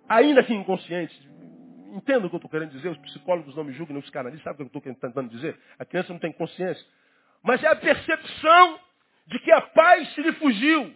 ainda 0.07 0.45
que 0.45 0.53
inconsciente, 0.53 1.27
Entenda 1.95 2.27
o 2.27 2.29
que 2.29 2.37
eu 2.37 2.39
estou 2.39 2.51
querendo 2.51 2.73
dizer, 2.73 2.91
os 2.91 2.99
psicólogos 2.99 3.57
não 3.57 3.65
me 3.65 3.73
julgam, 3.73 3.95
nem 3.95 4.03
os 4.03 4.11
canalistas, 4.11 4.45
sabe 4.45 4.57
o 4.57 4.69
que 4.69 4.77
eu 4.77 4.81
estou 4.81 4.95
tentando 4.95 5.31
dizer? 5.31 5.59
A 5.79 5.87
criança 5.87 6.13
não 6.13 6.21
tem 6.21 6.31
consciência. 6.31 6.87
Mas 7.43 7.65
é 7.65 7.69
a 7.69 7.77
percepção 7.77 8.79
de 9.27 9.39
que 9.39 9.51
a 9.51 9.63
paz 9.63 10.15
se 10.15 10.21
lhe 10.21 10.33
fugiu. 10.33 10.95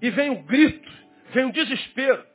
E 0.00 0.08
vem 0.08 0.30
o 0.30 0.42
grito, 0.44 0.90
vem 1.34 1.44
o 1.44 1.52
desespero. 1.52 2.26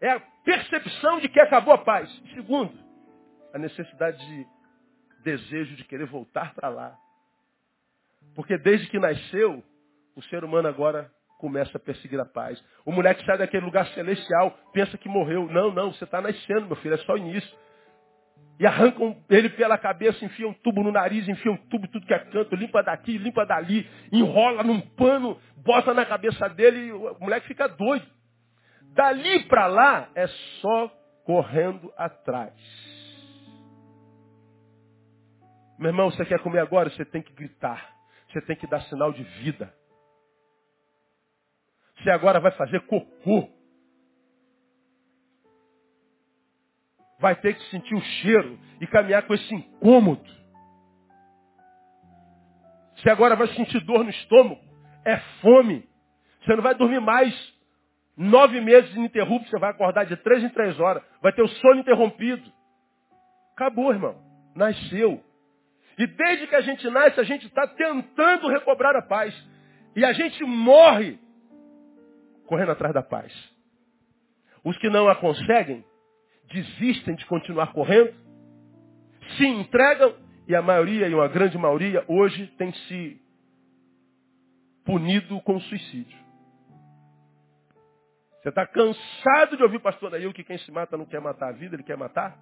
É 0.00 0.10
a 0.10 0.20
percepção 0.20 1.18
de 1.18 1.28
que 1.28 1.40
acabou 1.40 1.74
a 1.74 1.78
paz. 1.78 2.08
segundo, 2.36 2.91
a 3.52 3.58
necessidade 3.58 4.18
de 4.18 4.46
desejo 5.22 5.76
de 5.76 5.84
querer 5.84 6.06
voltar 6.06 6.54
para 6.54 6.68
lá. 6.68 6.96
Porque 8.34 8.56
desde 8.58 8.88
que 8.88 8.98
nasceu, 8.98 9.62
o 10.16 10.22
ser 10.24 10.44
humano 10.44 10.68
agora 10.68 11.10
começa 11.38 11.76
a 11.76 11.80
perseguir 11.80 12.20
a 12.20 12.24
paz. 12.24 12.62
O 12.84 12.92
moleque 12.92 13.24
sai 13.24 13.36
daquele 13.36 13.64
lugar 13.64 13.86
celestial, 13.88 14.56
pensa 14.72 14.96
que 14.96 15.08
morreu. 15.08 15.48
Não, 15.48 15.72
não, 15.72 15.92
você 15.92 16.04
está 16.04 16.20
nascendo, 16.20 16.66
meu 16.66 16.76
filho, 16.76 16.94
é 16.94 16.98
só 16.98 17.16
início. 17.16 17.58
E 18.60 18.66
arrancam 18.66 19.16
ele 19.28 19.48
pela 19.50 19.76
cabeça, 19.76 20.24
enfiam 20.24 20.50
um 20.50 20.54
tubo 20.54 20.84
no 20.84 20.92
nariz, 20.92 21.28
enfiam 21.28 21.54
um 21.54 21.68
tubo 21.68 21.88
tudo 21.88 22.06
que 22.06 22.14
é 22.14 22.18
canto, 22.18 22.54
limpa 22.54 22.82
daqui, 22.82 23.18
limpa 23.18 23.44
dali, 23.44 23.88
enrola 24.12 24.62
num 24.62 24.80
pano, 24.80 25.36
bota 25.56 25.92
na 25.92 26.06
cabeça 26.06 26.48
dele 26.48 26.86
e 26.86 26.92
o 26.92 27.16
moleque 27.18 27.48
fica 27.48 27.66
doido. 27.66 28.06
Dali 28.94 29.44
para 29.48 29.66
lá 29.66 30.08
é 30.14 30.26
só 30.60 30.88
correndo 31.24 31.92
atrás. 31.96 32.52
Meu 35.82 35.90
irmão, 35.90 36.12
você 36.12 36.24
quer 36.24 36.38
comer 36.38 36.60
agora? 36.60 36.88
Você 36.90 37.04
tem 37.04 37.20
que 37.20 37.32
gritar. 37.32 37.92
Você 38.28 38.40
tem 38.42 38.54
que 38.54 38.68
dar 38.68 38.82
sinal 38.82 39.12
de 39.12 39.24
vida. 39.42 39.74
Você 41.98 42.08
agora 42.08 42.38
vai 42.38 42.52
fazer 42.52 42.86
cocô. 42.86 43.50
Vai 47.18 47.34
ter 47.34 47.56
que 47.56 47.70
sentir 47.70 47.96
o 47.96 48.00
cheiro 48.00 48.56
e 48.80 48.86
caminhar 48.86 49.26
com 49.26 49.34
esse 49.34 49.52
incômodo. 49.52 50.24
Você 52.94 53.10
agora 53.10 53.34
vai 53.34 53.48
sentir 53.48 53.80
dor 53.80 54.04
no 54.04 54.10
estômago. 54.10 54.60
É 55.04 55.16
fome. 55.40 55.84
Você 56.44 56.54
não 56.54 56.62
vai 56.62 56.76
dormir 56.76 57.00
mais 57.00 57.34
nove 58.16 58.60
meses 58.60 58.94
ininterruptos. 58.94 59.50
Você 59.50 59.58
vai 59.58 59.70
acordar 59.70 60.06
de 60.06 60.16
três 60.18 60.44
em 60.44 60.48
três 60.50 60.78
horas. 60.78 61.02
Vai 61.20 61.32
ter 61.32 61.42
o 61.42 61.48
sono 61.48 61.80
interrompido. 61.80 62.52
Acabou, 63.56 63.92
irmão. 63.92 64.22
Nasceu. 64.54 65.31
E 65.98 66.06
desde 66.06 66.46
que 66.46 66.54
a 66.54 66.60
gente 66.60 66.88
nasce, 66.90 67.20
a 67.20 67.24
gente 67.24 67.46
está 67.46 67.66
tentando 67.66 68.48
recobrar 68.48 68.96
a 68.96 69.02
paz. 69.02 69.34
E 69.94 70.04
a 70.04 70.12
gente 70.12 70.42
morre 70.44 71.18
correndo 72.46 72.72
atrás 72.72 72.94
da 72.94 73.02
paz. 73.02 73.32
Os 74.64 74.76
que 74.78 74.88
não 74.88 75.08
a 75.08 75.16
conseguem, 75.16 75.84
desistem 76.52 77.14
de 77.14 77.26
continuar 77.26 77.72
correndo, 77.72 78.14
se 79.36 79.46
entregam, 79.46 80.14
e 80.46 80.54
a 80.54 80.62
maioria, 80.62 81.08
e 81.08 81.14
uma 81.14 81.28
grande 81.28 81.56
maioria, 81.56 82.04
hoje 82.08 82.46
tem 82.58 82.72
se 82.72 83.20
punido 84.84 85.40
com 85.42 85.60
suicídio. 85.60 86.18
Você 88.42 88.48
está 88.48 88.66
cansado 88.66 89.56
de 89.56 89.62
ouvir 89.62 89.78
pastor 89.78 90.10
Daí 90.10 90.30
que 90.32 90.42
quem 90.42 90.58
se 90.58 90.72
mata 90.72 90.96
não 90.96 91.06
quer 91.06 91.20
matar 91.20 91.50
a 91.50 91.52
vida, 91.52 91.76
ele 91.76 91.84
quer 91.84 91.96
matar 91.96 92.36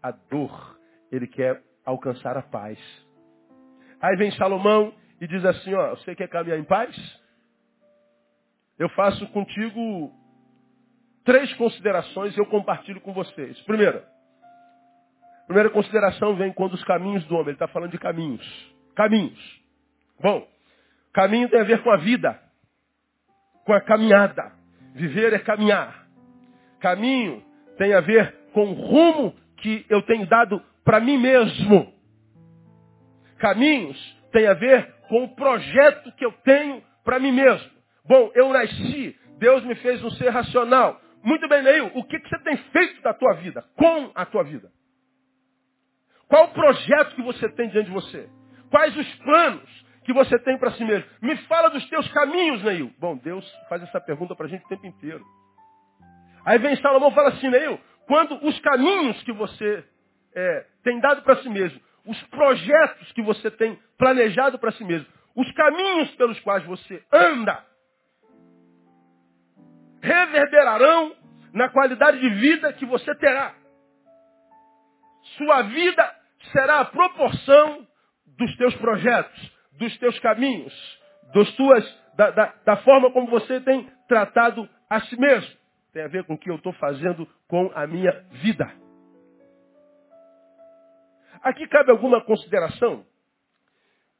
a 0.00 0.12
dor. 0.12 0.78
Ele 1.10 1.26
quer 1.26 1.60
alcançar 1.84 2.36
a 2.36 2.42
paz. 2.42 2.78
Aí 4.00 4.16
vem 4.16 4.30
Salomão 4.32 4.92
e 5.20 5.26
diz 5.26 5.44
assim, 5.44 5.72
ó, 5.74 5.90
você 5.90 6.14
quer 6.14 6.28
caminhar 6.28 6.58
em 6.58 6.64
paz? 6.64 7.22
eu 8.82 8.88
faço 8.90 9.26
contigo 9.28 10.12
três 11.24 11.52
considerações 11.54 12.36
e 12.36 12.40
eu 12.40 12.46
compartilho 12.46 13.00
com 13.00 13.12
vocês. 13.12 13.58
Primeira, 13.60 14.04
primeira 15.46 15.70
consideração 15.70 16.34
vem 16.34 16.52
quando 16.52 16.74
os 16.74 16.84
caminhos 16.84 17.24
do 17.26 17.34
homem, 17.34 17.48
ele 17.48 17.52
está 17.52 17.68
falando 17.68 17.92
de 17.92 17.98
caminhos. 17.98 18.44
Caminhos. 18.96 19.62
Bom, 20.20 20.46
caminho 21.12 21.48
tem 21.48 21.60
a 21.60 21.64
ver 21.64 21.82
com 21.82 21.90
a 21.90 21.96
vida, 21.96 22.40
com 23.64 23.72
a 23.72 23.80
caminhada. 23.80 24.52
Viver 24.94 25.32
é 25.32 25.38
caminhar. 25.38 26.06
Caminho 26.80 27.42
tem 27.78 27.94
a 27.94 28.00
ver 28.00 28.34
com 28.52 28.64
o 28.64 28.72
rumo 28.72 29.34
que 29.58 29.86
eu 29.88 30.02
tenho 30.02 30.26
dado 30.26 30.60
para 30.84 31.00
mim 31.00 31.18
mesmo. 31.18 31.92
Caminhos 33.38 33.98
tem 34.32 34.46
a 34.46 34.54
ver 34.54 34.94
com 35.08 35.24
o 35.24 35.34
projeto 35.34 36.12
que 36.12 36.24
eu 36.24 36.32
tenho 36.44 36.82
para 37.04 37.18
mim 37.18 37.32
mesmo. 37.32 37.70
Bom, 38.04 38.30
eu 38.34 38.48
nasci, 38.52 39.16
Deus 39.38 39.64
me 39.64 39.74
fez 39.76 40.02
um 40.02 40.10
ser 40.10 40.30
racional. 40.30 41.00
Muito 41.22 41.48
bem, 41.48 41.62
Neil, 41.62 41.90
o 41.94 42.04
que, 42.04 42.18
que 42.18 42.28
você 42.28 42.38
tem 42.40 42.56
feito 42.56 43.02
da 43.02 43.14
tua 43.14 43.34
vida? 43.34 43.64
Com 43.76 44.10
a 44.14 44.24
tua 44.26 44.42
vida? 44.42 44.70
Qual 46.28 46.44
o 46.44 46.52
projeto 46.52 47.14
que 47.14 47.22
você 47.22 47.48
tem 47.50 47.68
diante 47.68 47.86
de 47.86 47.92
você? 47.92 48.28
Quais 48.70 48.96
os 48.96 49.14
planos 49.16 49.86
que 50.04 50.12
você 50.12 50.38
tem 50.38 50.58
para 50.58 50.72
si 50.72 50.84
mesmo? 50.84 51.04
Me 51.20 51.36
fala 51.46 51.68
dos 51.68 51.86
teus 51.88 52.08
caminhos, 52.08 52.62
Neil. 52.62 52.92
Bom, 52.98 53.16
Deus 53.16 53.46
faz 53.68 53.82
essa 53.82 54.00
pergunta 54.00 54.34
para 54.34 54.46
a 54.46 54.48
gente 54.48 54.64
o 54.64 54.68
tempo 54.68 54.86
inteiro. 54.86 55.24
Aí 56.44 56.58
vem 56.58 56.74
Salomão 56.76 57.10
e 57.10 57.14
fala 57.14 57.28
assim, 57.28 57.48
Neil, 57.48 57.78
quando 58.06 58.34
os 58.44 58.58
caminhos 58.60 59.22
que 59.22 59.32
você 59.32 59.84
é, 60.34 60.66
tem 60.82 61.00
dado 61.00 61.22
para 61.22 61.36
si 61.42 61.48
mesmo, 61.48 61.80
os 62.04 62.20
projetos 62.24 63.12
que 63.12 63.22
você 63.22 63.50
tem 63.50 63.78
planejado 63.96 64.58
para 64.58 64.72
si 64.72 64.84
mesmo, 64.84 65.06
os 65.36 65.50
caminhos 65.52 66.10
pelos 66.16 66.38
quais 66.40 66.64
você 66.64 67.02
anda, 67.12 67.64
reverberarão 70.02 71.14
na 71.52 71.68
qualidade 71.68 72.18
de 72.18 72.28
vida 72.30 72.72
que 72.72 72.84
você 72.84 73.14
terá. 73.14 73.54
Sua 75.36 75.62
vida 75.62 76.16
será 76.52 76.80
a 76.80 76.84
proporção 76.84 77.86
dos 78.26 78.56
teus 78.56 78.74
projetos, 78.76 79.52
dos 79.78 79.96
teus 79.98 80.18
caminhos, 80.18 81.00
dos 81.32 81.54
tuas, 81.54 82.00
da, 82.16 82.30
da, 82.30 82.54
da 82.64 82.76
forma 82.78 83.10
como 83.12 83.28
você 83.28 83.60
tem 83.60 83.88
tratado 84.08 84.68
a 84.90 85.00
si 85.02 85.18
mesmo. 85.18 85.56
Tem 85.92 86.02
a 86.02 86.08
ver 86.08 86.24
com 86.24 86.34
o 86.34 86.38
que 86.38 86.50
eu 86.50 86.56
estou 86.56 86.72
fazendo 86.74 87.28
com 87.46 87.70
a 87.74 87.86
minha 87.86 88.12
vida. 88.42 88.81
Aqui 91.42 91.66
cabe 91.66 91.90
alguma 91.90 92.24
consideração, 92.24 93.04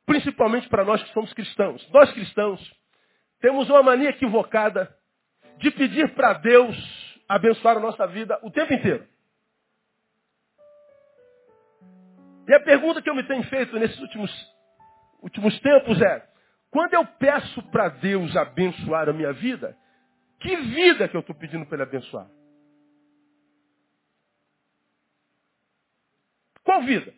principalmente 0.05 0.69
para 0.69 0.85
nós 0.85 1.03
que 1.03 1.13
somos 1.13 1.33
cristãos. 1.33 1.89
Nós 1.91 2.13
cristãos 2.13 2.61
temos 3.41 3.71
uma 3.71 3.83
mania 3.83 4.11
equivocada 4.11 4.95
de 5.59 5.71
pedir 5.71 6.13
para 6.15 6.35
Deus 6.35 6.77
abençoar 7.29 7.77
a 7.77 7.81
nossa 7.81 8.07
vida 8.07 8.39
o 8.43 8.51
tempo 8.51 8.73
inteiro. 8.75 9.07
E 12.49 12.55
a 12.55 12.61
pergunta 12.61 13.01
que 13.01 13.09
eu 13.09 13.15
me 13.15 13.23
tenho 13.23 13.45
feito 13.45 13.79
nesses 13.79 13.99
últimos, 14.01 14.31
últimos 15.23 15.59
tempos 15.61 16.03
é, 16.03 16.27
quando 16.71 16.95
eu 16.95 17.07
peço 17.07 17.63
para 17.71 17.89
Deus 17.89 18.37
abençoar 18.37 19.09
a 19.09 19.13
minha 19.13 19.33
vida, 19.33 19.77
que 20.41 20.57
vida 20.57 21.07
que 21.07 21.17
eu 21.17 21.21
estou 21.21 21.37
pedindo 21.37 21.65
para 21.67 21.77
Ele 21.77 21.83
abençoar? 21.85 22.27
Qual 26.73 26.83
vida? 26.85 27.13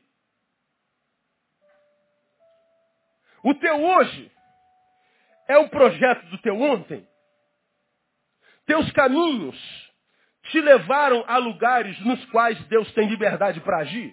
O 3.44 3.54
teu 3.54 3.80
hoje 3.80 4.32
é 5.46 5.56
o 5.58 5.68
projeto 5.68 6.26
do 6.26 6.38
teu 6.38 6.60
ontem? 6.60 7.06
Teus 8.66 8.90
caminhos 8.90 9.56
te 10.50 10.60
levaram 10.60 11.22
a 11.28 11.38
lugares 11.38 11.96
nos 12.00 12.24
quais 12.30 12.58
Deus 12.66 12.90
tem 12.94 13.08
liberdade 13.08 13.60
para 13.60 13.78
agir? 13.78 14.12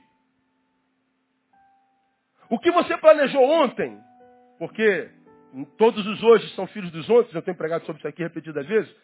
O 2.47 2.59
que 2.59 2.69
você 2.69 2.95
planejou 2.97 3.41
ontem, 3.41 3.99
porque 4.59 5.09
todos 5.75 6.05
os 6.05 6.21
hoje 6.21 6.53
são 6.53 6.67
filhos 6.67 6.91
dos 6.91 7.09
ontem, 7.09 7.35
eu 7.35 7.41
tenho 7.41 7.57
pregado 7.57 7.83
sobre 7.87 7.99
isso 7.99 8.07
aqui 8.07 8.21
repetidas 8.21 8.67
vezes, 8.67 8.95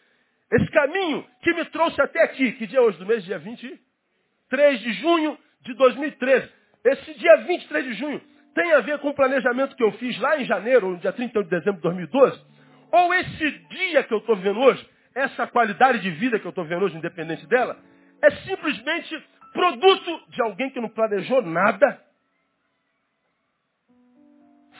esse 0.52 0.70
caminho 0.70 1.28
que 1.42 1.52
me 1.52 1.64
trouxe 1.64 2.00
até 2.00 2.22
aqui, 2.22 2.52
que 2.52 2.68
dia 2.68 2.78
é 2.78 2.82
hoje 2.82 2.96
do 2.96 3.06
mês? 3.06 3.24
Dia 3.24 3.40
23 3.40 4.80
de 4.80 4.92
junho 4.92 5.36
de 5.62 5.74
2013. 5.74 6.48
Esse 6.84 7.14
dia 7.14 7.36
23 7.38 7.84
de 7.84 7.94
junho 7.94 8.20
tem 8.54 8.72
a 8.72 8.80
ver 8.80 8.98
com 8.98 9.10
o 9.10 9.14
planejamento 9.14 9.76
que 9.76 9.82
eu 9.82 9.92
fiz 9.92 10.18
lá 10.18 10.40
em 10.40 10.44
janeiro, 10.44 10.90
no 10.90 10.98
dia 10.98 11.12
31 11.12 11.42
de 11.42 11.50
dezembro 11.50 11.76
de 11.76 11.82
2012? 11.82 12.42
Ou 12.90 13.14
esse 13.14 13.50
dia 13.50 14.02
que 14.04 14.12
eu 14.12 14.18
estou 14.18 14.36
vivendo 14.36 14.60
hoje, 14.60 14.88
essa 15.14 15.46
qualidade 15.46 16.00
de 16.00 16.10
vida 16.10 16.38
que 16.38 16.46
eu 16.46 16.50
estou 16.50 16.64
vivendo 16.64 16.84
hoje, 16.84 16.96
independente 16.96 17.46
dela, 17.46 17.76
é 18.22 18.30
simplesmente 18.30 19.22
produto 19.52 20.30
de 20.30 20.42
alguém 20.42 20.70
que 20.70 20.80
não 20.80 20.88
planejou 20.88 21.42
nada, 21.42 22.02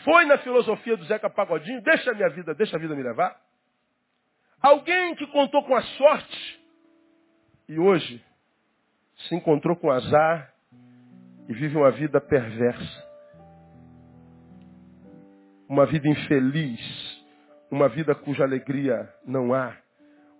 foi 0.05 0.25
na 0.25 0.39
filosofia 0.39 0.97
do 0.97 1.05
Zeca 1.05 1.29
Pagodinho, 1.29 1.83
deixa 1.83 2.11
a 2.11 2.15
minha 2.15 2.31
vida, 2.31 2.55
deixa 2.55 2.77
a 2.77 2.81
vida 2.81 2.95
me 2.95 3.03
levar. 3.03 3.37
Alguém 4.61 5.15
que 5.15 5.27
contou 5.29 5.63
com 5.65 5.75
a 5.75 5.83
sorte 5.83 6.61
e 7.69 7.79
hoje 7.79 8.25
se 9.29 9.35
encontrou 9.35 9.77
com 9.77 9.91
azar 9.91 10.53
e 11.49 11.55
vive 11.55 11.77
uma 11.77 11.91
vida 11.91 12.21
perversa. 12.21 13.09
Uma 15.69 15.87
vida 15.87 16.09
infeliz, 16.09 16.81
uma 17.71 17.89
vida 17.89 18.15
cuja 18.15 18.45
alegria 18.45 19.09
não 19.27 19.55
há. 19.55 19.75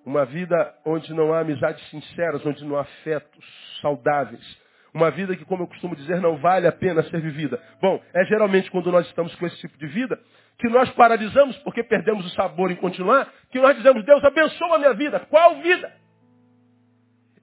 Uma 0.05 0.25
vida 0.25 0.75
onde 0.85 1.13
não 1.13 1.33
há 1.33 1.41
amizades 1.41 1.87
sinceras, 1.91 2.45
onde 2.45 2.65
não 2.65 2.77
há 2.77 2.83
afetos 2.83 3.79
saudáveis. 3.81 4.59
Uma 4.93 5.11
vida 5.11 5.37
que, 5.37 5.45
como 5.45 5.65
eu 5.65 5.67
costumo 5.67 5.95
dizer, 5.95 6.21
não 6.21 6.39
vale 6.39 6.67
a 6.67 6.73
pena 6.73 7.03
ser 7.05 7.21
vivida. 7.21 7.61
Bom, 7.81 8.03
é 8.15 8.25
geralmente 8.25 8.71
quando 8.71 8.91
nós 8.91 9.07
estamos 9.07 9.35
com 9.37 9.47
esse 9.47 9.57
tipo 9.59 9.77
de 9.79 9.87
vida 9.87 10.19
que 10.59 10.69
nós 10.69 10.91
paralisamos 10.91 11.57
porque 11.59 11.85
perdemos 11.85 12.27
o 12.27 12.31
sabor 12.31 12.71
em 12.71 12.77
continuar, 12.77 13.33
que 13.51 13.61
nós 13.61 13.77
dizemos, 13.77 14.05
Deus 14.05 14.25
abençoa 14.25 14.77
a 14.77 14.79
minha 14.79 14.95
vida. 14.95 15.21
Qual 15.31 15.61
vida? 15.63 15.93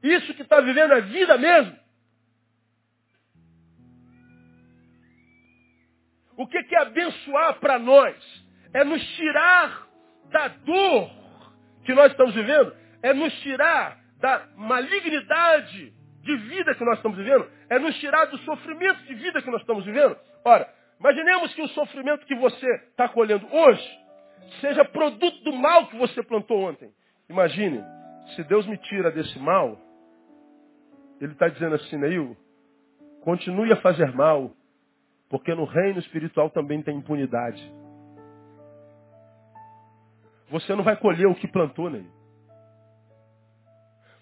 Isso 0.03 0.33
que 0.33 0.41
está 0.41 0.59
vivendo 0.59 0.93
é 0.93 1.01
vida 1.01 1.37
mesmo. 1.37 1.84
O 6.37 6.47
que 6.47 6.57
é 6.57 6.81
abençoar 6.81 7.59
para 7.59 7.79
nós? 7.79 8.15
É 8.73 8.83
nos 8.83 9.01
tirar 9.15 9.87
da 10.31 10.47
dor 10.49 11.09
que 11.85 11.93
nós 11.93 12.11
estamos 12.11 12.33
vivendo, 12.33 12.75
é 13.01 13.13
nos 13.13 13.33
tirar 13.41 13.97
da 14.19 14.47
malignidade 14.55 15.93
de 16.21 16.35
vida 16.37 16.73
que 16.73 16.83
nós 16.83 16.97
estamos 16.97 17.17
vivendo, 17.17 17.47
é 17.69 17.77
nos 17.77 17.95
tirar 17.99 18.25
do 18.25 18.37
sofrimento 18.39 19.03
de 19.03 19.13
vida 19.13 19.41
que 19.41 19.49
nós 19.49 19.61
estamos 19.61 19.85
vivendo. 19.85 20.17
Ora, 20.43 20.67
imaginemos 20.99 21.53
que 21.53 21.61
o 21.61 21.67
sofrimento 21.69 22.25
que 22.25 22.35
você 22.35 22.67
está 22.89 23.07
colhendo 23.07 23.47
hoje 23.51 23.99
seja 24.59 24.83
produto 24.83 25.43
do 25.43 25.53
mal 25.53 25.87
que 25.87 25.95
você 25.95 26.23
plantou 26.23 26.59
ontem. 26.61 26.89
Imagine, 27.29 27.83
se 28.35 28.43
Deus 28.43 28.65
me 28.65 28.77
tira 28.77 29.11
desse 29.11 29.37
mal, 29.39 29.79
Ele 31.21 31.33
está 31.33 31.47
dizendo 31.47 31.75
assim, 31.75 31.97
Neil, 31.97 32.35
continue 33.21 33.71
a 33.71 33.77
fazer 33.77 34.11
mal, 34.13 34.51
porque 35.29 35.53
no 35.53 35.65
reino 35.65 35.99
espiritual 35.99 36.49
também 36.49 36.81
tem 36.81 36.97
impunidade. 36.97 37.61
Você 40.49 40.75
não 40.75 40.83
vai 40.83 40.95
colher 40.95 41.27
o 41.27 41.35
que 41.35 41.47
plantou, 41.47 41.89
Neil. 41.89 42.09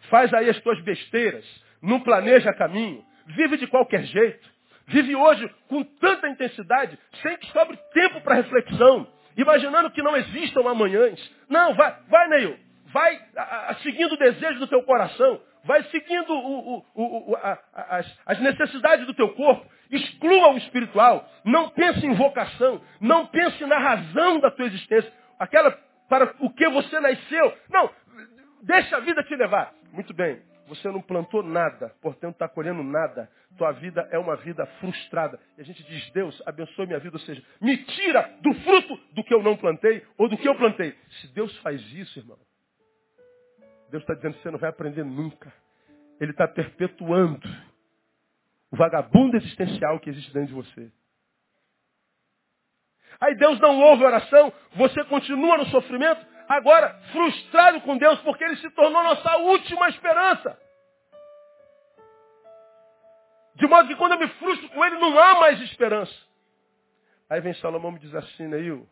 Faz 0.09 0.33
aí 0.33 0.49
as 0.49 0.59
tuas 0.61 0.81
besteiras, 0.83 1.45
não 1.81 1.99
planeja 1.99 2.53
caminho, 2.53 3.03
vive 3.27 3.57
de 3.57 3.67
qualquer 3.67 4.03
jeito, 4.03 4.47
vive 4.87 5.15
hoje 5.15 5.49
com 5.67 5.83
tanta 5.83 6.27
intensidade, 6.27 6.97
sem 7.21 7.37
que 7.37 7.47
sobre 7.51 7.77
tempo 7.93 8.21
para 8.21 8.35
reflexão, 8.35 9.07
imaginando 9.37 9.91
que 9.91 10.01
não 10.01 10.15
existam 10.15 10.69
amanhãs. 10.69 11.19
Não, 11.49 11.73
vai, 11.75 11.97
vai, 12.09 12.27
Neil, 12.29 12.57
vai 12.93 13.19
a, 13.35 13.71
a, 13.71 13.75
seguindo 13.75 14.13
o 14.13 14.17
desejo 14.17 14.59
do 14.59 14.67
teu 14.67 14.83
coração, 14.83 15.41
vai 15.65 15.83
seguindo 15.85 16.31
o, 16.31 16.85
o, 16.95 17.31
o, 17.31 17.35
a, 17.35 17.59
as, 17.97 18.19
as 18.25 18.39
necessidades 18.39 19.05
do 19.07 19.13
teu 19.13 19.29
corpo, 19.33 19.65
exclua 19.91 20.53
o 20.53 20.57
espiritual, 20.57 21.27
não 21.43 21.69
pense 21.69 22.05
em 22.05 22.13
vocação, 22.13 22.81
não 23.01 23.25
pense 23.27 23.65
na 23.65 23.77
razão 23.77 24.39
da 24.39 24.51
tua 24.51 24.67
existência, 24.67 25.11
aquela 25.39 25.71
para 26.07 26.35
o 26.39 26.49
que 26.53 26.69
você 26.69 26.99
nasceu. 26.99 27.57
Não, 27.69 27.89
deixa 28.61 28.97
a 28.97 28.99
vida 28.99 29.23
te 29.23 29.35
levar. 29.35 29.73
Muito 29.91 30.13
bem, 30.13 30.41
você 30.67 30.89
não 30.89 31.01
plantou 31.01 31.41
nada, 31.41 31.93
portanto 32.01 32.33
está 32.33 32.47
colhendo 32.47 32.83
nada. 32.83 33.29
Tua 33.57 33.71
vida 33.71 34.07
é 34.11 34.17
uma 34.17 34.35
vida 34.35 34.65
frustrada. 34.79 35.39
E 35.57 35.61
a 35.61 35.63
gente 35.63 35.83
diz, 35.83 36.09
Deus, 36.11 36.41
abençoe 36.45 36.87
minha 36.87 36.99
vida, 36.99 37.15
ou 37.15 37.21
seja, 37.21 37.43
me 37.61 37.77
tira 37.77 38.31
do 38.41 38.53
fruto 38.55 38.95
do 39.13 39.23
que 39.23 39.33
eu 39.33 39.43
não 39.43 39.55
plantei 39.55 40.03
ou 40.17 40.27
do 40.27 40.37
que 40.37 40.47
eu 40.47 40.55
plantei. 40.55 40.95
Se 41.21 41.27
Deus 41.33 41.55
faz 41.59 41.79
isso, 41.93 42.17
irmão, 42.17 42.37
Deus 43.93 44.01
está 44.01 44.15
dizendo 44.15 44.33
que 44.33 44.41
você 44.41 44.49
não 44.49 44.57
vai 44.57 44.71
aprender 44.71 45.03
nunca. 45.05 45.53
Ele 46.19 46.31
está 46.31 46.47
perpetuando 46.47 47.47
o 48.71 48.75
vagabundo 48.75 49.37
existencial 49.37 49.99
que 49.99 50.09
existe 50.09 50.33
dentro 50.33 50.47
de 50.47 50.55
você. 50.55 50.91
Aí 53.21 53.35
Deus 53.35 53.59
não 53.59 53.79
ouve 53.79 54.03
a 54.03 54.07
oração, 54.07 54.51
você 54.71 55.03
continua 55.03 55.59
no 55.59 55.67
sofrimento, 55.67 56.25
agora 56.49 56.99
frustrado 57.11 57.81
com 57.81 57.95
Deus, 57.95 58.19
porque 58.21 58.43
Ele 58.43 58.55
se 58.55 58.69
tornou 58.71 59.03
nossa 59.03 59.37
última 59.37 59.87
esperança. 59.89 60.59
De 63.53 63.67
modo 63.67 63.87
que 63.87 63.95
quando 63.95 64.13
eu 64.13 64.19
me 64.21 64.27
frustro 64.27 64.69
com 64.69 64.83
Ele, 64.83 64.97
não 64.97 65.19
há 65.19 65.39
mais 65.39 65.61
esperança. 65.61 66.15
Aí 67.29 67.39
vem 67.41 67.53
Salomão 67.53 67.91
e 67.91 67.93
me 67.93 67.99
diz 67.99 68.15
assim, 68.15 68.47
Neil, 68.47 68.89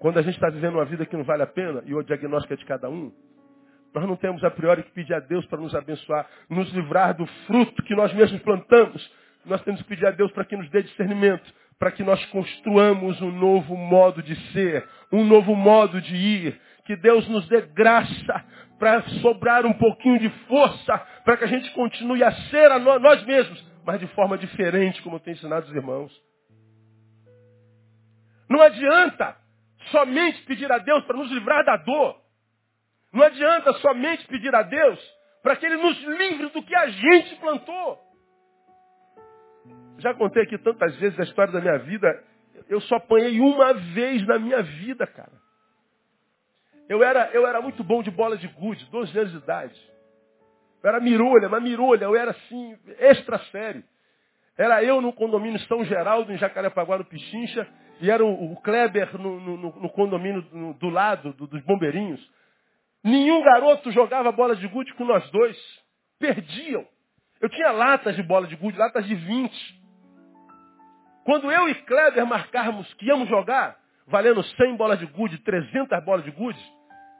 quando 0.00 0.18
a 0.18 0.22
gente 0.22 0.34
está 0.34 0.48
vivendo 0.48 0.74
uma 0.74 0.84
vida 0.86 1.04
que 1.04 1.14
não 1.14 1.24
vale 1.24 1.42
a 1.42 1.46
pena, 1.46 1.82
e 1.84 1.94
o 1.94 2.02
diagnóstico 2.02 2.54
é 2.54 2.56
de 2.56 2.64
cada 2.64 2.88
um, 2.88 3.12
nós 3.94 4.06
não 4.08 4.16
temos 4.16 4.42
a 4.42 4.50
priori 4.50 4.82
que 4.82 4.92
pedir 4.92 5.12
a 5.12 5.20
Deus 5.20 5.44
para 5.46 5.60
nos 5.60 5.74
abençoar, 5.74 6.26
nos 6.48 6.72
livrar 6.72 7.14
do 7.14 7.26
fruto 7.46 7.82
que 7.82 7.94
nós 7.94 8.12
mesmos 8.14 8.40
plantamos. 8.42 9.10
Nós 9.44 9.60
temos 9.62 9.82
que 9.82 9.88
pedir 9.88 10.06
a 10.06 10.10
Deus 10.10 10.32
para 10.32 10.44
que 10.44 10.56
nos 10.56 10.70
dê 10.70 10.82
discernimento, 10.82 11.52
para 11.78 11.90
que 11.90 12.02
nós 12.02 12.24
construamos 12.26 13.20
um 13.20 13.32
novo 13.32 13.76
modo 13.76 14.22
de 14.22 14.36
ser, 14.52 14.88
um 15.12 15.24
novo 15.24 15.54
modo 15.54 16.00
de 16.00 16.14
ir. 16.14 16.60
Que 16.86 16.96
Deus 16.96 17.28
nos 17.28 17.46
dê 17.48 17.62
graça 17.62 18.44
para 18.78 19.02
sobrar 19.20 19.66
um 19.66 19.72
pouquinho 19.72 20.18
de 20.18 20.30
força, 20.46 20.96
para 21.24 21.36
que 21.36 21.44
a 21.44 21.48
gente 21.48 21.70
continue 21.72 22.22
a 22.22 22.32
ser 22.32 22.70
a 22.70 22.78
nós 22.78 23.22
mesmos, 23.24 23.62
mas 23.84 24.00
de 24.00 24.06
forma 24.08 24.38
diferente, 24.38 25.02
como 25.02 25.16
eu 25.16 25.20
tenho 25.20 25.34
ensinado 25.34 25.66
os 25.66 25.74
irmãos. 25.74 26.12
Não 28.48 28.62
adianta 28.62 29.39
somente 29.90 30.42
pedir 30.42 30.70
a 30.70 30.78
Deus 30.78 31.04
para 31.04 31.16
nos 31.16 31.30
livrar 31.30 31.64
da 31.64 31.76
dor. 31.76 32.20
Não 33.12 33.22
adianta 33.22 33.72
somente 33.74 34.26
pedir 34.26 34.54
a 34.54 34.62
Deus 34.62 34.98
para 35.42 35.56
que 35.56 35.66
Ele 35.66 35.76
nos 35.76 35.98
livre 36.02 36.48
do 36.50 36.62
que 36.62 36.74
a 36.74 36.88
gente 36.88 37.36
plantou. 37.36 37.98
Já 39.98 40.14
contei 40.14 40.42
aqui 40.42 40.56
tantas 40.58 40.96
vezes 40.96 41.18
a 41.18 41.24
história 41.24 41.52
da 41.52 41.60
minha 41.60 41.78
vida. 41.78 42.24
Eu 42.68 42.80
só 42.82 42.96
apanhei 42.96 43.40
uma 43.40 43.74
vez 43.74 44.26
na 44.26 44.38
minha 44.38 44.62
vida, 44.62 45.06
cara. 45.06 45.32
Eu 46.88 47.04
era, 47.04 47.30
eu 47.32 47.46
era 47.46 47.60
muito 47.60 47.84
bom 47.84 48.02
de 48.02 48.10
bola 48.10 48.36
de 48.36 48.48
gude, 48.48 48.84
12 48.86 49.18
anos 49.18 49.32
de 49.32 49.38
idade. 49.38 49.90
Eu 50.82 50.88
era 50.88 51.00
mirolha, 51.00 51.48
mas 51.48 51.62
mirolha, 51.62 52.04
eu 52.04 52.16
era 52.16 52.30
assim, 52.30 52.76
extra 52.98 53.38
série. 53.50 53.84
Era 54.56 54.82
eu 54.82 55.00
no 55.00 55.12
condomínio 55.12 55.58
São 55.60 55.84
Geraldo, 55.84 56.32
em 56.32 56.38
Jacarepaguá, 56.38 56.98
no 56.98 57.04
Pichincha, 57.04 57.66
e 58.00 58.10
era 58.10 58.24
o, 58.24 58.56
Kleber 58.62 59.18
no, 59.18 59.38
no, 59.40 59.56
no 59.56 59.90
condomínio 59.90 60.42
do 60.74 60.88
lado 60.88 61.32
do, 61.34 61.46
dos 61.46 61.62
bombeirinhos. 61.62 62.20
Nenhum 63.04 63.42
garoto 63.42 63.90
jogava 63.92 64.32
bola 64.32 64.56
de 64.56 64.66
gude 64.68 64.92
com 64.94 65.04
nós 65.04 65.28
dois. 65.30 65.56
Perdiam. 66.18 66.86
Eu 67.40 67.48
tinha 67.48 67.70
latas 67.70 68.16
de 68.16 68.22
bola 68.22 68.46
de 68.46 68.56
gude, 68.56 68.78
latas 68.78 69.06
de 69.06 69.14
20. 69.14 69.80
Quando 71.24 71.50
eu 71.52 71.68
e 71.68 71.74
Kleber 71.74 72.26
marcarmos 72.26 72.92
que 72.94 73.06
íamos 73.06 73.28
jogar, 73.28 73.76
valendo 74.06 74.42
100 74.42 74.76
bolas 74.76 74.98
de 74.98 75.06
gude, 75.06 75.38
300 75.38 76.04
bolas 76.04 76.24
de 76.24 76.30
gude, 76.30 76.60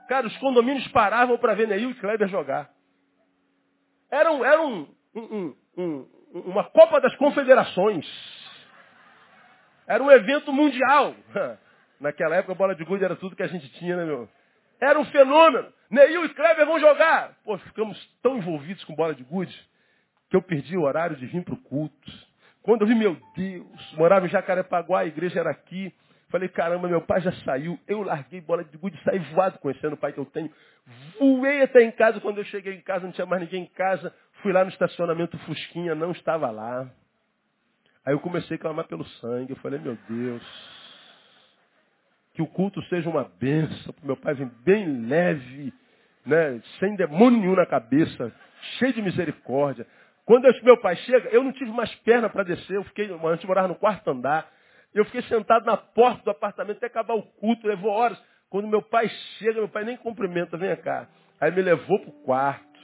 cara, 0.08 0.26
os 0.26 0.36
condomínios 0.38 0.86
paravam 0.88 1.38
para 1.38 1.54
ver 1.54 1.68
Neil 1.68 1.90
e 1.90 1.94
Kleber 1.94 2.28
jogar. 2.28 2.70
Era, 4.10 4.32
um, 4.32 4.44
era 4.44 4.62
um, 4.62 4.88
um, 5.14 6.06
uma 6.32 6.64
Copa 6.64 7.00
das 7.00 7.14
Confederações. 7.16 8.06
Era 9.90 10.04
um 10.04 10.10
evento 10.12 10.52
mundial. 10.52 11.16
Naquela 12.00 12.36
época, 12.36 12.54
bola 12.54 12.76
de 12.76 12.84
gude 12.84 13.04
era 13.04 13.16
tudo 13.16 13.34
que 13.34 13.42
a 13.42 13.48
gente 13.48 13.68
tinha, 13.72 13.96
né, 13.96 14.04
meu? 14.04 14.28
Era 14.80 14.96
um 15.00 15.04
fenômeno. 15.06 15.66
Neil 15.90 16.24
e 16.26 16.28
Kleber 16.28 16.64
vão 16.64 16.78
jogar. 16.78 17.36
Pô, 17.44 17.58
ficamos 17.58 17.98
tão 18.22 18.38
envolvidos 18.38 18.84
com 18.84 18.94
bola 18.94 19.16
de 19.16 19.24
gude 19.24 19.52
que 20.30 20.36
eu 20.36 20.42
perdi 20.42 20.76
o 20.76 20.82
horário 20.82 21.16
de 21.16 21.26
vir 21.26 21.42
para 21.42 21.54
o 21.54 21.62
culto. 21.62 22.12
Quando 22.62 22.82
eu 22.82 22.86
vi, 22.86 22.94
meu 22.94 23.16
Deus, 23.34 23.94
morava 23.96 24.26
em 24.26 24.28
Jacarepaguá, 24.28 25.00
a 25.00 25.06
igreja 25.06 25.40
era 25.40 25.50
aqui. 25.50 25.92
Falei, 26.28 26.48
caramba, 26.48 26.86
meu 26.86 27.00
pai 27.00 27.20
já 27.20 27.32
saiu. 27.44 27.76
Eu 27.88 28.02
larguei 28.02 28.40
bola 28.40 28.62
de 28.62 28.78
gude 28.78 28.96
saí 29.02 29.18
voado 29.34 29.58
conhecendo 29.58 29.94
o 29.94 29.96
pai 29.96 30.12
que 30.12 30.20
eu 30.20 30.26
tenho. 30.26 30.52
Voei 31.18 31.62
até 31.62 31.82
em 31.82 31.90
casa. 31.90 32.20
Quando 32.20 32.38
eu 32.38 32.44
cheguei 32.44 32.74
em 32.74 32.80
casa, 32.80 33.06
não 33.06 33.12
tinha 33.12 33.26
mais 33.26 33.42
ninguém 33.42 33.64
em 33.64 33.74
casa. 33.74 34.14
Fui 34.40 34.52
lá 34.52 34.62
no 34.62 34.70
estacionamento 34.70 35.36
Fusquinha, 35.38 35.96
não 35.96 36.12
estava 36.12 36.48
lá. 36.48 36.88
Aí 38.04 38.14
eu 38.14 38.20
comecei 38.20 38.56
a 38.56 38.60
clamar 38.60 38.86
pelo 38.86 39.04
sangue. 39.04 39.52
Eu 39.52 39.56
falei, 39.56 39.78
meu 39.78 39.96
Deus, 40.08 40.42
que 42.34 42.42
o 42.42 42.46
culto 42.46 42.82
seja 42.84 43.08
uma 43.08 43.24
benção. 43.24 43.94
Meu 44.02 44.16
pai 44.16 44.34
vem 44.34 44.50
bem 44.64 45.06
leve, 45.06 45.72
né, 46.24 46.60
sem 46.78 46.96
demônio 46.96 47.40
nenhum 47.40 47.54
na 47.54 47.66
cabeça, 47.66 48.32
cheio 48.78 48.92
de 48.94 49.02
misericórdia. 49.02 49.86
Quando 50.24 50.46
eu, 50.46 50.54
meu 50.62 50.76
pai 50.80 50.96
chega, 50.96 51.28
eu 51.30 51.42
não 51.42 51.52
tive 51.52 51.70
mais 51.72 51.92
perna 51.96 52.28
para 52.28 52.44
descer. 52.44 52.76
Eu 52.76 52.84
fiquei, 52.84 53.12
a 53.12 53.34
gente 53.34 53.46
morava 53.46 53.68
no 53.68 53.74
quarto 53.74 54.10
andar. 54.10 54.50
Eu 54.94 55.04
fiquei 55.04 55.22
sentado 55.22 55.64
na 55.66 55.76
porta 55.76 56.22
do 56.24 56.30
apartamento 56.30 56.78
até 56.78 56.86
acabar 56.86 57.14
o 57.14 57.22
culto, 57.22 57.66
levou 57.66 57.90
horas. 57.90 58.20
Quando 58.48 58.66
meu 58.66 58.82
pai 58.82 59.08
chega, 59.38 59.54
meu 59.54 59.68
pai 59.68 59.84
nem 59.84 59.96
cumprimenta, 59.96 60.56
vem 60.56 60.74
cá. 60.76 61.08
Aí 61.40 61.50
me 61.52 61.62
levou 61.62 61.98
para 62.00 62.10
o 62.10 62.22
quarto, 62.24 62.80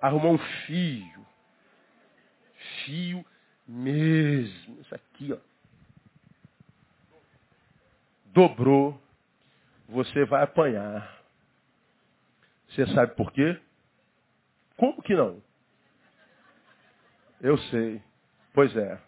arrumou 0.00 0.34
um 0.34 0.38
fio. 0.38 1.26
Fio 2.84 3.24
mesmo. 3.66 4.80
Isso 4.80 4.94
aqui, 4.94 5.32
ó. 5.32 5.38
Dobrou. 8.26 9.00
Você 9.88 10.24
vai 10.24 10.42
apanhar. 10.42 11.22
Você 12.68 12.86
sabe 12.88 13.14
por 13.14 13.32
quê? 13.32 13.60
Como 14.76 15.02
que 15.02 15.14
não? 15.14 15.42
Eu 17.40 17.56
sei. 17.58 18.02
Pois 18.52 18.74
é. 18.76 18.98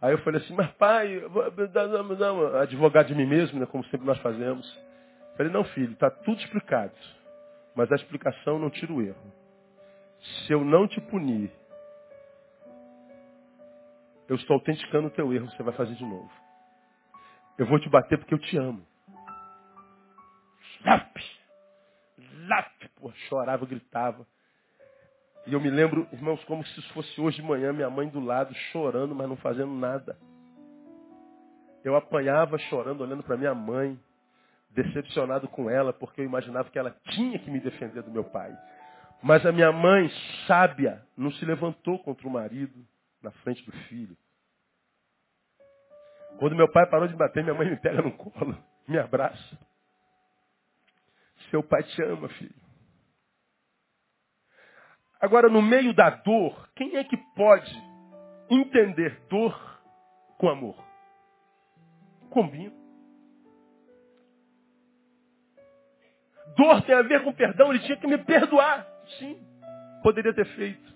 Aí 0.00 0.12
eu 0.12 0.18
falei 0.18 0.40
assim, 0.40 0.54
mas 0.54 0.70
pai, 0.72 1.22
não, 2.18 2.56
advogado 2.58 3.06
de 3.06 3.14
mim 3.14 3.26
mesmo, 3.26 3.58
né, 3.58 3.66
como 3.66 3.84
sempre 3.84 4.06
nós 4.06 4.18
fazemos. 4.18 4.70
Falei, 5.36 5.50
não 5.50 5.64
filho, 5.64 5.92
está 5.92 6.10
tudo 6.10 6.38
explicado. 6.40 6.94
Mas 7.74 7.90
a 7.90 7.96
explicação 7.96 8.58
não 8.58 8.70
tira 8.70 8.92
o 8.92 9.02
erro. 9.02 9.32
Se 10.20 10.52
eu 10.52 10.64
não 10.64 10.86
te 10.86 11.00
punir, 11.00 11.50
eu 14.28 14.36
estou 14.36 14.54
autenticando 14.54 15.08
o 15.08 15.10
teu 15.10 15.32
erro, 15.32 15.50
você 15.50 15.62
vai 15.62 15.74
fazer 15.74 15.94
de 15.94 16.04
novo. 16.04 16.30
Eu 17.58 17.66
vou 17.66 17.78
te 17.78 17.88
bater 17.88 18.18
porque 18.18 18.34
eu 18.34 18.38
te 18.38 18.56
amo. 18.56 18.84
Zap! 20.82 21.20
Zap! 22.48 22.88
Pô, 22.96 23.12
chorava, 23.28 23.66
gritava. 23.66 24.26
E 25.46 25.52
eu 25.52 25.60
me 25.60 25.68
lembro, 25.68 26.08
irmãos, 26.12 26.42
como 26.44 26.64
se 26.66 26.82
fosse 26.92 27.20
hoje 27.20 27.36
de 27.36 27.42
manhã, 27.42 27.72
minha 27.72 27.90
mãe 27.90 28.08
do 28.08 28.18
lado, 28.18 28.54
chorando, 28.72 29.14
mas 29.14 29.28
não 29.28 29.36
fazendo 29.36 29.72
nada. 29.74 30.16
Eu 31.84 31.94
apanhava 31.94 32.58
chorando, 32.58 33.02
olhando 33.02 33.22
para 33.22 33.36
minha 33.36 33.54
mãe, 33.54 33.98
decepcionado 34.70 35.46
com 35.48 35.68
ela, 35.68 35.92
porque 35.92 36.22
eu 36.22 36.24
imaginava 36.24 36.70
que 36.70 36.78
ela 36.78 36.96
tinha 37.10 37.38
que 37.38 37.50
me 37.50 37.60
defender 37.60 38.02
do 38.02 38.10
meu 38.10 38.24
pai. 38.24 38.56
Mas 39.22 39.44
a 39.44 39.52
minha 39.52 39.70
mãe, 39.70 40.10
sábia, 40.46 41.02
não 41.16 41.30
se 41.32 41.44
levantou 41.44 41.98
contra 41.98 42.26
o 42.26 42.30
marido 42.30 42.74
na 43.24 43.32
frente 43.32 43.64
do 43.64 43.72
filho. 43.88 44.16
Quando 46.38 46.54
meu 46.54 46.70
pai 46.70 46.88
parou 46.88 47.08
de 47.08 47.16
bater, 47.16 47.42
minha 47.42 47.54
mãe 47.54 47.70
me 47.70 47.76
pega 47.76 48.02
no 48.02 48.12
colo, 48.12 48.56
me 48.86 48.98
abraça. 48.98 49.58
Seu 51.50 51.62
pai 51.62 51.82
te 51.82 52.02
ama, 52.02 52.28
filho. 52.28 52.54
Agora, 55.20 55.48
no 55.48 55.62
meio 55.62 55.94
da 55.94 56.10
dor, 56.10 56.68
quem 56.74 56.96
é 56.96 57.04
que 57.04 57.16
pode 57.34 57.72
entender 58.50 59.18
dor 59.28 59.80
com 60.38 60.48
amor? 60.48 60.76
Combina. 62.30 62.74
Dor 66.56 66.82
tem 66.82 66.94
a 66.94 67.02
ver 67.02 67.24
com 67.24 67.32
perdão, 67.32 67.70
ele 67.70 67.84
tinha 67.84 67.96
que 67.96 68.06
me 68.06 68.18
perdoar. 68.18 68.86
Sim, 69.18 69.40
poderia 70.02 70.34
ter 70.34 70.46
feito. 70.56 70.93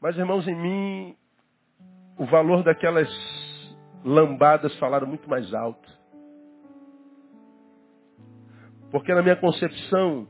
Mas, 0.00 0.16
irmãos, 0.16 0.46
em 0.46 0.54
mim, 0.54 1.16
o 2.16 2.26
valor 2.26 2.62
daquelas 2.62 3.08
lambadas 4.04 4.76
falaram 4.78 5.06
muito 5.06 5.28
mais 5.28 5.52
alto. 5.52 5.88
Porque 8.90 9.12
na 9.12 9.22
minha 9.22 9.36
concepção, 9.36 10.26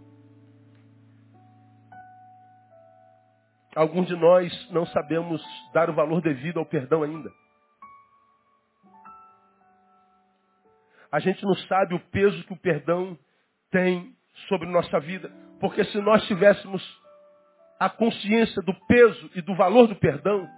Alguns 3.78 4.08
de 4.08 4.16
nós 4.16 4.70
não 4.72 4.84
sabemos 4.86 5.40
dar 5.72 5.88
o 5.88 5.94
valor 5.94 6.20
devido 6.20 6.58
ao 6.58 6.66
perdão 6.66 7.04
ainda. 7.04 7.30
A 11.12 11.20
gente 11.20 11.44
não 11.44 11.54
sabe 11.54 11.94
o 11.94 12.00
peso 12.10 12.44
que 12.44 12.52
o 12.52 12.56
perdão 12.56 13.16
tem 13.70 14.16
sobre 14.48 14.68
nossa 14.68 14.98
vida. 14.98 15.30
Porque 15.60 15.84
se 15.84 16.00
nós 16.00 16.26
tivéssemos 16.26 16.82
a 17.78 17.88
consciência 17.88 18.60
do 18.62 18.74
peso 18.86 19.30
e 19.34 19.42
do 19.42 19.54
valor 19.54 19.86
do 19.86 19.96
perdão, 19.96 20.48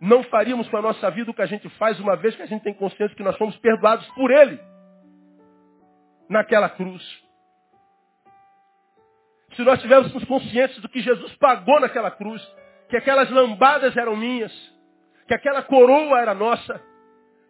não 0.00 0.22
faríamos 0.24 0.68
com 0.68 0.76
a 0.76 0.82
nossa 0.82 1.10
vida 1.10 1.30
o 1.30 1.34
que 1.34 1.42
a 1.42 1.46
gente 1.46 1.68
faz 1.70 1.98
uma 2.00 2.16
vez 2.16 2.34
que 2.34 2.42
a 2.42 2.46
gente 2.46 2.62
tem 2.62 2.74
consciência 2.74 3.16
que 3.16 3.22
nós 3.22 3.36
somos 3.36 3.56
perdoados 3.58 4.06
por 4.10 4.30
Ele 4.30 4.58
naquela 6.28 6.68
cruz. 6.68 7.02
Se 9.54 9.62
nós 9.62 9.80
tivéssemos 9.80 10.24
consciência 10.24 10.80
do 10.80 10.88
que 10.88 11.00
Jesus 11.00 11.34
pagou 11.36 11.78
naquela 11.78 12.10
cruz, 12.10 12.42
que 12.88 12.96
aquelas 12.96 13.30
lambadas 13.30 13.96
eram 13.96 14.16
minhas, 14.16 14.52
que 15.26 15.34
aquela 15.34 15.62
coroa 15.62 16.18
era 16.18 16.34
nossa, 16.34 16.80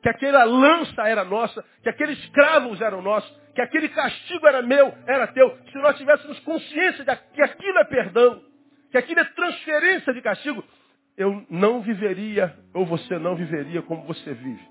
que 0.03 0.09
aquela 0.09 0.43
lança 0.45 1.03
era 1.09 1.25
nossa, 1.25 1.65
que 1.83 1.89
aqueles 1.89 2.29
cravos 2.31 2.81
eram 2.81 3.01
nossos, 3.01 3.31
que 3.55 3.63
aquele 3.63 3.89
castigo 3.89 4.47
era 4.47 4.61
meu, 4.61 4.93
era 5.07 5.29
teu. 5.29 5.57
Se 5.71 5.79
nós 5.79 5.97
tivéssemos 5.97 6.39
consciência 6.41 7.05
de 7.05 7.17
que 7.35 7.43
aquilo 7.43 7.79
é 7.79 7.85
perdão, 7.85 8.43
que 8.93 8.99
aquilo 8.99 9.21
é 9.21 9.25
transferência 9.25 10.13
de 10.13 10.21
castigo, 10.21 10.63
eu 11.17 11.45
não 11.49 11.81
viveria, 11.81 12.55
ou 12.75 12.85
você 12.85 13.19
não 13.19 13.35
viveria 13.35 13.81
como 13.83 14.03
você 14.05 14.35
vive, 14.35 14.63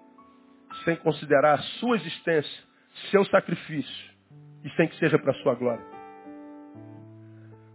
sem 0.85 0.95
considerar 0.97 1.55
a 1.55 1.61
sua 1.79 1.95
existência, 1.95 2.63
seu 3.09 3.25
sacrifício, 3.25 4.11
e 4.63 4.69
sem 4.75 4.87
que 4.87 4.95
seja 4.97 5.17
para 5.17 5.31
a 5.31 5.41
sua 5.41 5.55
glória. 5.55 5.83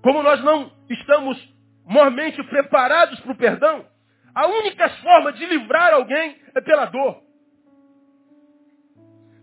Como 0.02 0.22
nós 0.22 0.40
não 0.44 0.70
estamos 0.88 1.36
mormente 1.84 2.40
preparados 2.44 3.18
para 3.20 3.32
o 3.32 3.36
perdão, 3.36 3.84
a 4.32 4.46
única 4.46 4.88
forma 4.88 5.32
de 5.32 5.44
livrar 5.46 5.94
alguém 5.94 6.40
é 6.54 6.60
pela 6.60 6.84
dor. 6.84 7.22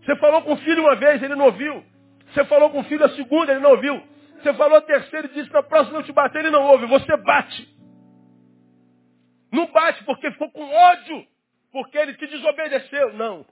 Você 0.02 0.16
falou 0.16 0.40
com 0.42 0.54
o 0.54 0.58
filho 0.58 0.82
uma 0.82 0.96
vez, 0.96 1.22
ele 1.22 1.34
não 1.34 1.46
ouviu. 1.46 1.84
Você 2.32 2.44
falou 2.46 2.70
com 2.70 2.80
o 2.80 2.84
filho 2.84 3.04
a 3.04 3.10
segunda, 3.10 3.52
ele 3.52 3.60
não 3.60 3.72
ouviu. 3.72 4.02
Você 4.44 4.52
falou 4.52 4.76
a 4.76 4.82
terceira 4.82 5.26
e 5.26 5.30
disse, 5.30 5.50
na 5.50 5.62
próxima 5.62 6.00
eu 6.00 6.02
te 6.02 6.12
bater, 6.12 6.40
ele 6.40 6.50
não 6.50 6.64
ouve. 6.64 6.84
Você 6.84 7.16
bate. 7.16 7.66
Não 9.50 9.72
bate 9.72 10.04
porque 10.04 10.30
ficou 10.32 10.50
com 10.50 10.70
ódio, 10.70 11.26
porque 11.72 11.96
ele 11.96 12.12
te 12.12 12.26
desobedeceu. 12.26 13.14
Não. 13.14 13.46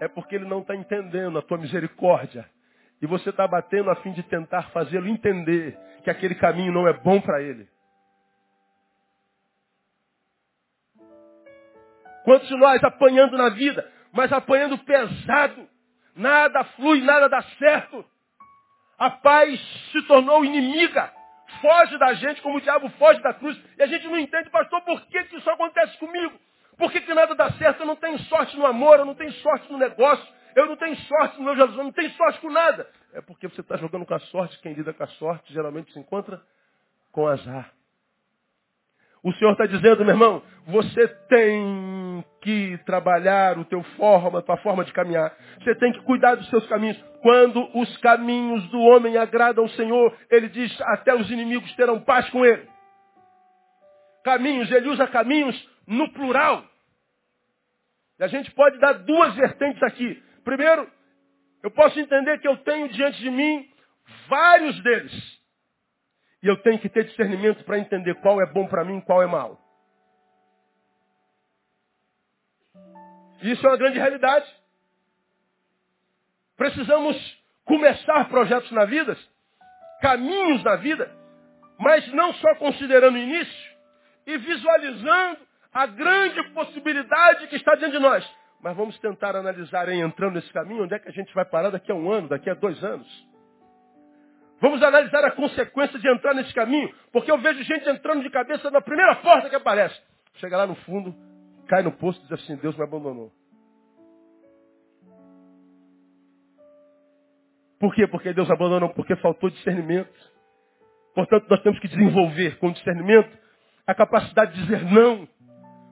É 0.00 0.08
porque 0.08 0.34
ele 0.34 0.46
não 0.46 0.60
está 0.60 0.74
entendendo 0.74 1.38
a 1.38 1.42
tua 1.42 1.58
misericórdia. 1.58 2.48
E 3.02 3.06
você 3.06 3.28
está 3.28 3.46
batendo 3.46 3.90
a 3.90 3.96
fim 3.96 4.12
de 4.12 4.22
tentar 4.22 4.70
fazê-lo 4.70 5.06
entender 5.06 5.78
que 6.02 6.08
aquele 6.08 6.34
caminho 6.34 6.72
não 6.72 6.88
é 6.88 6.94
bom 6.94 7.20
para 7.20 7.42
ele. 7.42 7.68
Quantos 12.24 12.48
de 12.48 12.56
nós 12.56 12.82
apanhando 12.82 13.36
na 13.36 13.50
vida, 13.50 13.86
mas 14.12 14.32
apanhando 14.32 14.78
pesado, 14.78 15.68
nada 16.16 16.64
flui, 16.76 17.02
nada 17.02 17.28
dá 17.28 17.42
certo. 17.58 18.11
A 19.02 19.10
paz 19.10 19.60
se 19.90 20.00
tornou 20.02 20.44
inimiga, 20.44 21.12
foge 21.60 21.98
da 21.98 22.14
gente 22.14 22.40
como 22.40 22.58
o 22.58 22.60
diabo 22.60 22.88
foge 22.90 23.20
da 23.20 23.34
cruz. 23.34 23.60
E 23.76 23.82
a 23.82 23.86
gente 23.88 24.06
não 24.06 24.16
entende, 24.16 24.48
pastor, 24.48 24.80
por 24.82 25.00
que, 25.06 25.24
que 25.24 25.38
isso 25.38 25.50
acontece 25.50 25.98
comigo? 25.98 26.38
Por 26.78 26.92
que, 26.92 27.00
que 27.00 27.12
nada 27.12 27.34
dá 27.34 27.50
certo? 27.54 27.80
Eu 27.80 27.86
não 27.86 27.96
tenho 27.96 28.16
sorte 28.20 28.56
no 28.56 28.64
amor, 28.64 29.00
eu 29.00 29.04
não 29.04 29.16
tenho 29.16 29.32
sorte 29.32 29.72
no 29.72 29.76
negócio, 29.76 30.24
eu 30.54 30.66
não 30.66 30.76
tenho 30.76 30.94
sorte 30.94 31.36
no 31.36 31.42
meu 31.46 31.56
Jesus, 31.56 31.76
eu 31.76 31.82
não 31.82 31.90
tenho 31.90 32.10
sorte 32.12 32.38
com 32.38 32.48
nada. 32.48 32.88
É 33.12 33.20
porque 33.20 33.48
você 33.48 33.60
está 33.60 33.76
jogando 33.76 34.06
com 34.06 34.14
a 34.14 34.20
sorte, 34.20 34.56
quem 34.60 34.72
lida 34.72 34.94
com 34.94 35.02
a 35.02 35.08
sorte 35.08 35.52
geralmente 35.52 35.92
se 35.92 35.98
encontra 35.98 36.40
com 37.10 37.26
azar. 37.26 37.72
O 39.22 39.32
Senhor 39.34 39.52
está 39.52 39.66
dizendo, 39.66 40.04
meu 40.04 40.14
irmão, 40.14 40.42
você 40.66 41.06
tem 41.28 42.24
que 42.40 42.78
trabalhar 42.84 43.56
o 43.56 43.64
teu 43.64 43.82
forma, 43.96 44.40
a 44.40 44.42
tua 44.42 44.56
forma 44.58 44.84
de 44.84 44.92
caminhar. 44.92 45.32
Você 45.62 45.74
tem 45.76 45.92
que 45.92 46.00
cuidar 46.02 46.34
dos 46.34 46.48
seus 46.50 46.66
caminhos. 46.66 47.00
Quando 47.22 47.68
os 47.78 47.96
caminhos 47.98 48.68
do 48.70 48.80
homem 48.80 49.16
agradam 49.16 49.62
ao 49.62 49.70
Senhor, 49.70 50.16
ele 50.28 50.48
diz, 50.48 50.76
até 50.82 51.14
os 51.14 51.30
inimigos 51.30 51.72
terão 51.76 52.00
paz 52.00 52.28
com 52.30 52.44
ele. 52.44 52.68
Caminhos, 54.24 54.70
ele 54.72 54.88
usa 54.88 55.06
caminhos 55.06 55.70
no 55.86 56.12
plural. 56.12 56.64
E 58.18 58.24
a 58.24 58.26
gente 58.28 58.50
pode 58.52 58.78
dar 58.78 58.94
duas 58.94 59.34
vertentes 59.34 59.82
aqui. 59.84 60.20
Primeiro, 60.44 60.88
eu 61.62 61.70
posso 61.70 61.98
entender 61.98 62.38
que 62.38 62.48
eu 62.48 62.56
tenho 62.58 62.88
diante 62.88 63.20
de 63.20 63.30
mim 63.30 63.68
vários 64.28 64.80
deles. 64.82 65.41
E 66.42 66.48
eu 66.48 66.56
tenho 66.62 66.78
que 66.78 66.88
ter 66.88 67.04
discernimento 67.04 67.64
para 67.64 67.78
entender 67.78 68.14
qual 68.16 68.40
é 68.40 68.46
bom 68.46 68.66
para 68.66 68.84
mim 68.84 68.98
e 68.98 69.02
qual 69.02 69.22
é 69.22 69.26
mal. 69.26 69.58
Isso 73.42 73.64
é 73.66 73.70
uma 73.70 73.76
grande 73.76 73.98
realidade. 73.98 74.46
Precisamos 76.56 77.16
começar 77.64 78.28
projetos 78.28 78.70
na 78.72 78.84
vida, 78.84 79.16
caminhos 80.00 80.62
na 80.62 80.76
vida, 80.76 81.10
mas 81.78 82.06
não 82.12 82.32
só 82.34 82.54
considerando 82.56 83.14
o 83.14 83.18
início 83.18 83.72
e 84.26 84.38
visualizando 84.38 85.38
a 85.72 85.86
grande 85.86 86.42
possibilidade 86.50 87.46
que 87.48 87.56
está 87.56 87.74
diante 87.74 87.92
de 87.92 87.98
nós. 87.98 88.28
Mas 88.60 88.76
vamos 88.76 88.96
tentar 89.00 89.34
analisar 89.34 89.88
entrando 89.88 90.34
nesse 90.34 90.52
caminho, 90.52 90.84
onde 90.84 90.94
é 90.94 90.98
que 90.98 91.08
a 91.08 91.12
gente 91.12 91.34
vai 91.34 91.44
parar 91.44 91.70
daqui 91.70 91.90
a 91.90 91.94
um 91.94 92.10
ano, 92.10 92.28
daqui 92.28 92.48
a 92.48 92.54
dois 92.54 92.82
anos. 92.84 93.31
Vamos 94.62 94.80
analisar 94.80 95.24
a 95.24 95.32
consequência 95.32 95.98
de 95.98 96.08
entrar 96.08 96.34
nesse 96.34 96.54
caminho, 96.54 96.88
porque 97.12 97.28
eu 97.28 97.36
vejo 97.38 97.60
gente 97.64 97.88
entrando 97.88 98.22
de 98.22 98.30
cabeça 98.30 98.70
na 98.70 98.80
primeira 98.80 99.16
porta 99.16 99.50
que 99.50 99.56
aparece. 99.56 100.00
Chega 100.34 100.56
lá 100.56 100.68
no 100.68 100.76
fundo, 100.76 101.12
cai 101.66 101.82
no 101.82 101.90
posto 101.90 102.20
e 102.20 102.28
diz 102.28 102.40
assim, 102.40 102.54
Deus 102.58 102.76
me 102.76 102.84
abandonou. 102.84 103.32
Por 107.80 107.92
quê? 107.92 108.06
Porque 108.06 108.32
Deus 108.32 108.48
abandonou, 108.48 108.90
porque 108.90 109.16
faltou 109.16 109.50
discernimento. 109.50 110.14
Portanto, 111.12 111.44
nós 111.50 111.60
temos 111.64 111.80
que 111.80 111.88
desenvolver 111.88 112.56
com 112.58 112.70
discernimento 112.70 113.36
a 113.84 113.92
capacidade 113.96 114.54
de 114.54 114.62
dizer 114.62 114.84
não. 114.84 115.28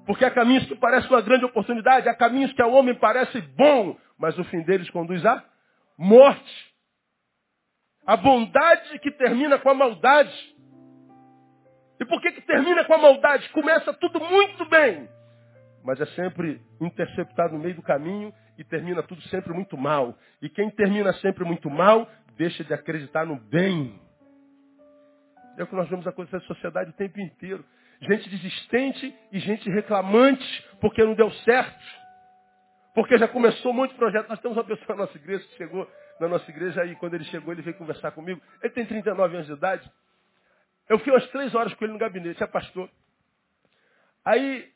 Porque 0.06 0.24
há 0.24 0.30
caminhos 0.30 0.64
que 0.66 0.76
parecem 0.76 1.10
uma 1.10 1.20
grande 1.20 1.44
oportunidade, 1.44 2.08
há 2.08 2.14
caminhos 2.14 2.52
que 2.52 2.62
ao 2.62 2.72
homem 2.72 2.94
parece 2.94 3.40
bom, 3.40 3.96
mas 4.16 4.38
o 4.38 4.44
fim 4.44 4.62
deles 4.62 4.88
conduz 4.90 5.26
à 5.26 5.42
morte. 5.98 6.69
A 8.10 8.16
bondade 8.16 8.98
que 8.98 9.12
termina 9.12 9.56
com 9.60 9.70
a 9.70 9.74
maldade. 9.74 10.34
E 12.00 12.04
por 12.04 12.20
que, 12.20 12.32
que 12.32 12.40
termina 12.40 12.84
com 12.84 12.94
a 12.94 12.98
maldade? 12.98 13.48
Começa 13.50 13.94
tudo 13.94 14.18
muito 14.18 14.68
bem, 14.68 15.08
mas 15.84 16.00
é 16.00 16.06
sempre 16.06 16.60
interceptado 16.80 17.54
no 17.54 17.60
meio 17.60 17.76
do 17.76 17.82
caminho 17.82 18.34
e 18.58 18.64
termina 18.64 19.00
tudo 19.04 19.22
sempre 19.28 19.52
muito 19.52 19.78
mal. 19.78 20.18
E 20.42 20.48
quem 20.48 20.68
termina 20.70 21.12
sempre 21.20 21.44
muito 21.44 21.70
mal, 21.70 22.10
deixa 22.36 22.64
de 22.64 22.74
acreditar 22.74 23.24
no 23.24 23.36
bem. 23.36 23.96
É 25.56 25.62
o 25.62 25.68
que 25.68 25.76
nós 25.76 25.88
vemos 25.88 26.04
acontecer 26.04 26.38
na 26.38 26.52
sociedade 26.52 26.90
o 26.90 26.94
tempo 26.94 27.20
inteiro. 27.20 27.64
Gente 28.00 28.28
desistente 28.28 29.14
e 29.30 29.38
gente 29.38 29.70
reclamante 29.70 30.68
porque 30.80 31.04
não 31.04 31.14
deu 31.14 31.30
certo. 31.30 32.00
Porque 32.92 33.16
já 33.18 33.28
começou 33.28 33.72
de 33.86 33.94
projeto. 33.94 34.28
Nós 34.28 34.40
temos 34.40 34.56
uma 34.56 34.64
pessoa 34.64 34.96
na 34.96 35.04
nossa 35.04 35.16
igreja 35.16 35.46
que 35.46 35.56
chegou 35.58 35.88
na 36.20 36.28
nossa 36.28 36.50
igreja 36.50 36.84
e 36.84 36.94
quando 36.96 37.14
ele 37.14 37.24
chegou, 37.24 37.52
ele 37.52 37.62
veio 37.62 37.76
conversar 37.76 38.12
comigo. 38.12 38.40
Ele 38.62 38.72
tem 38.72 38.86
39 38.86 39.34
anos 39.34 39.46
de 39.46 39.52
idade. 39.52 39.90
Eu 40.88 40.98
fiquei 40.98 41.12
umas 41.12 41.26
três 41.30 41.54
horas 41.54 41.72
com 41.74 41.84
ele 41.84 41.92
no 41.94 41.98
gabinete, 41.98 42.42
é 42.42 42.46
pastor. 42.46 42.90
Aí 44.24 44.70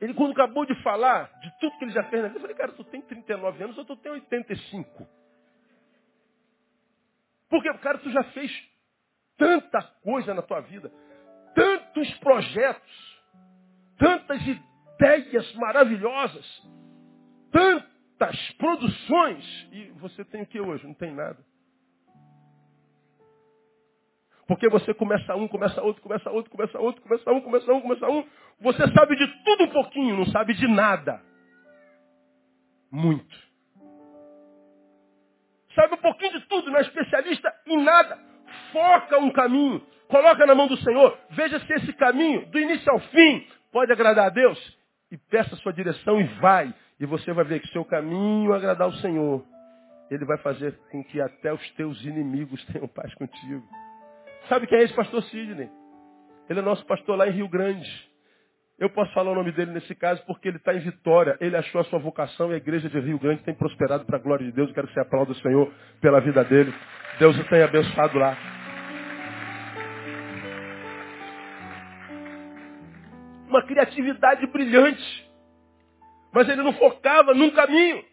ele, 0.00 0.14
quando 0.14 0.32
acabou 0.32 0.64
de 0.64 0.74
falar 0.82 1.30
de 1.40 1.60
tudo 1.60 1.76
que 1.78 1.84
ele 1.84 1.92
já 1.92 2.04
fez 2.04 2.22
na 2.22 2.28
vida, 2.28 2.38
eu 2.38 2.42
falei, 2.42 2.56
cara, 2.56 2.72
tu 2.72 2.84
tem 2.84 3.02
39 3.02 3.64
anos 3.64 3.76
ou 3.76 3.84
tu 3.84 3.96
tem 3.96 4.12
85? 4.12 5.06
Porque, 7.50 7.72
cara, 7.78 7.98
tu 7.98 8.10
já 8.10 8.24
fez 8.24 8.50
tanta 9.36 9.82
coisa 10.02 10.32
na 10.32 10.40
tua 10.40 10.60
vida, 10.60 10.90
tantos 11.54 12.10
projetos, 12.18 13.22
tantas 13.98 14.40
ideias 14.46 15.54
maravilhosas, 15.54 16.62
tantas 18.20 18.52
produções, 18.52 19.68
e 19.72 19.84
você 19.98 20.22
tem 20.26 20.42
o 20.42 20.46
que 20.46 20.60
hoje? 20.60 20.86
Não 20.86 20.94
tem 20.94 21.12
nada. 21.12 21.38
Porque 24.46 24.68
você 24.68 24.92
começa 24.92 25.34
um, 25.34 25.48
começa 25.48 25.80
outro, 25.80 26.02
começa 26.02 26.28
outro, 26.28 26.50
começa 26.50 26.78
outro, 26.78 27.02
começa 27.02 27.30
um, 27.32 27.40
começa 27.40 27.72
um, 27.72 27.80
começa 27.80 28.08
um. 28.08 28.26
Você 28.60 28.92
sabe 28.92 29.16
de 29.16 29.26
tudo 29.44 29.64
um 29.64 29.68
pouquinho, 29.68 30.16
não 30.16 30.26
sabe 30.26 30.52
de 30.54 30.68
nada. 30.68 31.22
Muito. 32.92 33.50
Sabe 35.74 35.94
um 35.94 35.98
pouquinho 35.98 36.32
de 36.32 36.46
tudo, 36.46 36.70
não 36.70 36.78
é 36.78 36.82
especialista 36.82 37.54
em 37.66 37.82
nada. 37.82 38.18
Foca 38.72 39.18
um 39.18 39.30
caminho, 39.30 39.80
coloca 40.08 40.44
na 40.44 40.54
mão 40.54 40.66
do 40.66 40.76
Senhor, 40.78 41.16
veja 41.30 41.60
se 41.60 41.72
esse 41.72 41.92
caminho, 41.94 42.44
do 42.46 42.58
início 42.58 42.92
ao 42.92 42.98
fim, 42.98 43.46
pode 43.72 43.92
agradar 43.92 44.26
a 44.26 44.30
Deus. 44.30 44.78
E 45.12 45.16
peça 45.16 45.54
a 45.54 45.58
sua 45.58 45.72
direção 45.72 46.20
e 46.20 46.24
vai. 46.40 46.74
E 47.00 47.06
você 47.06 47.32
vai 47.32 47.44
ver 47.44 47.60
que 47.60 47.68
seu 47.68 47.84
caminho 47.84 48.52
agradar 48.52 48.86
o 48.86 48.92
Senhor. 48.96 49.42
Ele 50.10 50.24
vai 50.26 50.36
fazer 50.38 50.78
com 50.90 51.02
que 51.02 51.18
até 51.20 51.52
os 51.52 51.70
teus 51.72 52.04
inimigos 52.04 52.62
tenham 52.70 52.86
paz 52.86 53.12
contigo. 53.14 53.64
Sabe 54.48 54.66
quem 54.66 54.78
é 54.78 54.82
esse 54.82 54.94
pastor 54.94 55.22
Sidney? 55.24 55.70
Ele 56.48 56.58
é 56.58 56.62
nosso 56.62 56.84
pastor 56.84 57.16
lá 57.16 57.26
em 57.26 57.32
Rio 57.32 57.48
Grande. 57.48 57.88
Eu 58.78 58.90
posso 58.90 59.12
falar 59.12 59.30
o 59.30 59.34
nome 59.34 59.52
dele 59.52 59.72
nesse 59.72 59.94
caso 59.94 60.22
porque 60.26 60.48
ele 60.48 60.56
está 60.56 60.74
em 60.74 60.80
Vitória. 60.80 61.36
Ele 61.40 61.56
achou 61.56 61.80
a 61.80 61.84
sua 61.84 61.98
vocação 61.98 62.50
e 62.50 62.54
a 62.54 62.56
igreja 62.56 62.88
de 62.88 62.98
Rio 62.98 63.18
Grande 63.18 63.42
tem 63.44 63.54
prosperado 63.54 64.04
para 64.04 64.16
a 64.16 64.20
glória 64.20 64.44
de 64.44 64.52
Deus. 64.52 64.68
Eu 64.68 64.74
quero 64.74 64.88
que 64.88 64.94
você 64.94 65.00
aplaude 65.00 65.32
o 65.32 65.36
Senhor 65.36 65.72
pela 66.00 66.20
vida 66.20 66.42
dele. 66.44 66.74
Deus 67.18 67.38
o 67.38 67.44
tenha 67.44 67.64
abençoado 67.64 68.18
lá. 68.18 68.36
Uma 73.48 73.62
criatividade 73.66 74.46
brilhante. 74.46 75.29
Mas 76.32 76.48
ele 76.48 76.62
não 76.62 76.72
focava 76.74 77.34
num 77.34 77.50
caminho. 77.50 78.04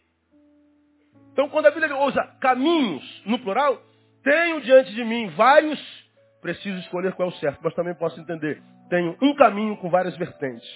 Então, 1.32 1.50
quando 1.50 1.68
a 1.68 1.72
Bíblia 1.72 1.96
usa 1.98 2.24
caminhos 2.42 3.22
no 3.26 3.40
plural, 3.40 3.82
tenho 4.24 4.62
diante 4.62 4.94
de 4.94 5.04
mim 5.04 5.30
vários 5.30 5.80
preciso 6.42 6.78
escolher 6.80 7.14
qual 7.14 7.30
é 7.30 7.32
o 7.32 7.36
certo, 7.36 7.60
mas 7.62 7.74
também 7.74 7.94
posso 7.96 8.20
entender. 8.20 8.62
Tenho 8.90 9.18
um 9.22 9.36
caminho 9.36 9.76
com 9.78 9.90
várias 9.90 10.16
vertentes. 10.16 10.68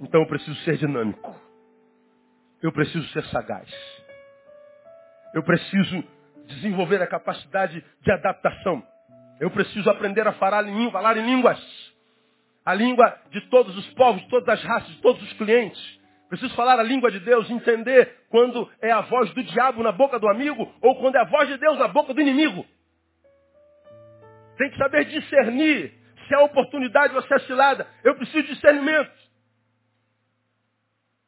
Então 0.00 0.22
eu 0.22 0.26
preciso 0.26 0.54
ser 0.60 0.78
dinâmico. 0.78 1.38
Eu 2.62 2.72
preciso 2.72 3.06
ser 3.08 3.24
sagaz. 3.26 3.70
Eu 5.34 5.42
preciso 5.42 6.04
desenvolver 6.46 7.02
a 7.02 7.06
capacidade 7.06 7.84
de 8.00 8.12
adaptação. 8.12 8.82
Eu 9.38 9.50
preciso 9.50 9.88
aprender 9.90 10.26
a 10.26 10.32
falar 10.32 10.66
em, 10.66 10.90
falar 10.90 11.16
em 11.16 11.24
línguas. 11.24 11.60
A 12.64 12.74
língua 12.74 13.18
de 13.30 13.40
todos 13.48 13.76
os 13.76 13.86
povos, 13.94 14.22
de 14.22 14.28
todas 14.28 14.48
as 14.48 14.64
raças, 14.64 14.88
de 14.88 15.02
todos 15.02 15.22
os 15.22 15.32
clientes. 15.34 15.99
Preciso 16.30 16.54
falar 16.54 16.78
a 16.78 16.82
língua 16.84 17.10
de 17.10 17.18
Deus, 17.18 17.50
entender 17.50 18.24
quando 18.28 18.70
é 18.80 18.92
a 18.92 19.00
voz 19.00 19.34
do 19.34 19.42
diabo 19.42 19.82
na 19.82 19.90
boca 19.90 20.16
do 20.16 20.28
amigo 20.28 20.72
ou 20.80 20.94
quando 21.00 21.16
é 21.16 21.18
a 21.18 21.24
voz 21.24 21.48
de 21.48 21.56
Deus 21.56 21.76
na 21.76 21.88
boca 21.88 22.14
do 22.14 22.20
inimigo. 22.20 22.64
Tem 24.56 24.70
que 24.70 24.78
saber 24.78 25.06
discernir 25.06 25.92
se 26.28 26.34
é 26.34 26.38
oportunidade 26.38 27.16
ou 27.16 27.22
se 27.22 27.34
é 27.34 27.38
cilada. 27.40 27.84
Eu 28.04 28.14
preciso 28.14 28.44
de 28.44 28.54
discernimento. 28.54 29.10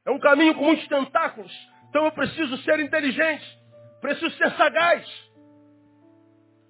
É 0.07 0.11
um 0.13 0.21
caminho 0.21 0.55
com 0.55 0.67
muitos 0.67 0.87
tentáculos. 0.87 1.53
Então 1.89 2.05
eu 2.05 2.13
preciso 2.13 2.57
ser 2.59 2.79
inteligente. 2.79 3.59
Preciso 4.01 4.31
ser 4.37 4.53
sagaz. 4.53 5.33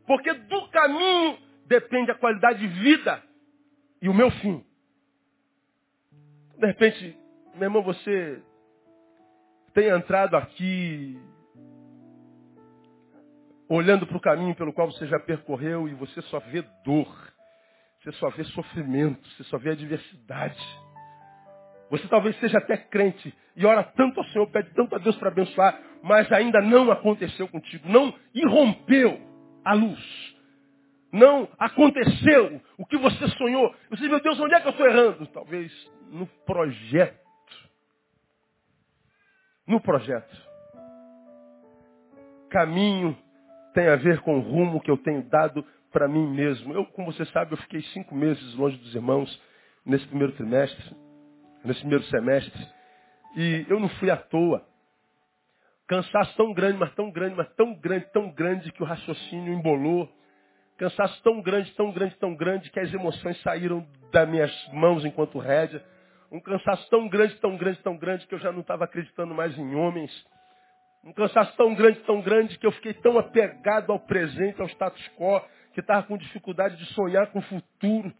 Porque 0.06 0.32
do 0.32 0.68
caminho 0.68 1.38
depende 1.66 2.10
a 2.10 2.14
qualidade 2.14 2.60
de 2.60 2.68
vida 2.80 3.22
e 4.00 4.08
o 4.08 4.14
meu 4.14 4.30
fim. 4.30 4.64
De 6.56 6.66
repente, 6.66 7.21
meu 7.54 7.64
irmão, 7.64 7.82
você 7.82 8.42
tem 9.74 9.88
entrado 9.88 10.36
aqui 10.36 11.18
olhando 13.68 14.06
para 14.06 14.16
o 14.16 14.20
caminho 14.20 14.54
pelo 14.54 14.72
qual 14.72 14.90
você 14.90 15.06
já 15.06 15.18
percorreu 15.18 15.88
e 15.88 15.94
você 15.94 16.20
só 16.22 16.38
vê 16.40 16.62
dor, 16.84 17.08
você 18.00 18.12
só 18.12 18.28
vê 18.30 18.44
sofrimento, 18.44 19.26
você 19.30 19.44
só 19.44 19.58
vê 19.58 19.70
adversidade. 19.70 20.62
Você 21.90 22.08
talvez 22.08 22.38
seja 22.40 22.58
até 22.58 22.76
crente 22.76 23.34
e 23.54 23.66
ora 23.66 23.82
tanto 23.82 24.20
ao 24.20 24.26
Senhor, 24.26 24.46
pede 24.50 24.72
tanto 24.74 24.94
a 24.94 24.98
Deus 24.98 25.16
para 25.16 25.28
abençoar, 25.28 25.78
mas 26.02 26.30
ainda 26.32 26.60
não 26.60 26.90
aconteceu 26.90 27.46
contigo, 27.48 27.88
não 27.88 28.14
irrompeu 28.34 29.20
a 29.64 29.74
luz. 29.74 30.32
Não 31.12 31.46
aconteceu 31.58 32.60
o 32.78 32.86
que 32.86 32.96
você 32.96 33.28
sonhou. 33.36 33.74
Você 33.90 33.96
diz, 34.00 34.08
meu 34.08 34.20
Deus, 34.20 34.40
onde 34.40 34.54
é 34.54 34.60
que 34.60 34.66
eu 34.68 34.70
estou 34.70 34.86
errando? 34.86 35.26
Talvez 35.26 35.70
no 36.10 36.26
projeto. 36.46 37.21
No 39.66 39.80
projeto. 39.80 40.36
Caminho 42.50 43.16
tem 43.72 43.88
a 43.88 43.96
ver 43.96 44.20
com 44.20 44.38
o 44.38 44.40
rumo 44.40 44.80
que 44.80 44.90
eu 44.90 44.98
tenho 44.98 45.22
dado 45.22 45.64
para 45.90 46.08
mim 46.08 46.26
mesmo. 46.28 46.72
Eu, 46.74 46.84
como 46.86 47.12
você 47.12 47.24
sabe, 47.26 47.52
eu 47.52 47.58
fiquei 47.58 47.82
cinco 47.94 48.14
meses 48.14 48.54
longe 48.54 48.76
dos 48.78 48.94
irmãos 48.94 49.40
nesse 49.84 50.06
primeiro 50.06 50.32
trimestre, 50.34 50.96
nesse 51.64 51.80
primeiro 51.80 52.04
semestre. 52.04 52.68
E 53.36 53.66
eu 53.68 53.78
não 53.78 53.88
fui 53.90 54.10
à 54.10 54.16
toa. 54.16 54.66
Cansaço 55.86 56.36
tão 56.36 56.52
grande, 56.52 56.78
mas 56.78 56.94
tão 56.94 57.10
grande, 57.10 57.34
mas 57.36 57.48
tão 57.54 57.74
grande, 57.74 58.06
tão 58.12 58.30
grande 58.30 58.72
que 58.72 58.82
o 58.82 58.86
raciocínio 58.86 59.52
embolou. 59.52 60.08
Cansaço 60.78 61.22
tão 61.22 61.40
grande, 61.40 61.70
tão 61.72 61.92
grande, 61.92 62.16
tão 62.16 62.34
grande 62.34 62.70
que 62.70 62.80
as 62.80 62.92
emoções 62.92 63.40
saíram 63.42 63.86
das 64.10 64.28
minhas 64.28 64.68
mãos 64.72 65.04
enquanto 65.04 65.38
rédea. 65.38 65.84
Um 66.32 66.40
cansaço 66.40 66.88
tão 66.88 67.06
grande, 67.08 67.34
tão 67.36 67.58
grande, 67.58 67.78
tão 67.80 67.96
grande 67.98 68.26
que 68.26 68.34
eu 68.34 68.38
já 68.38 68.50
não 68.50 68.62
estava 68.62 68.84
acreditando 68.84 69.34
mais 69.34 69.56
em 69.58 69.74
homens. 69.74 70.10
Um 71.04 71.12
cansaço 71.12 71.54
tão 71.58 71.74
grande, 71.74 72.00
tão 72.00 72.22
grande, 72.22 72.58
que 72.58 72.66
eu 72.66 72.72
fiquei 72.72 72.94
tão 72.94 73.18
apegado 73.18 73.92
ao 73.92 74.00
presente, 74.00 74.58
ao 74.58 74.66
status 74.68 75.06
quo, 75.18 75.42
que 75.74 75.80
estava 75.80 76.06
com 76.06 76.16
dificuldade 76.16 76.76
de 76.78 76.86
sonhar 76.94 77.26
com 77.32 77.40
o 77.40 77.42
futuro. 77.42 78.10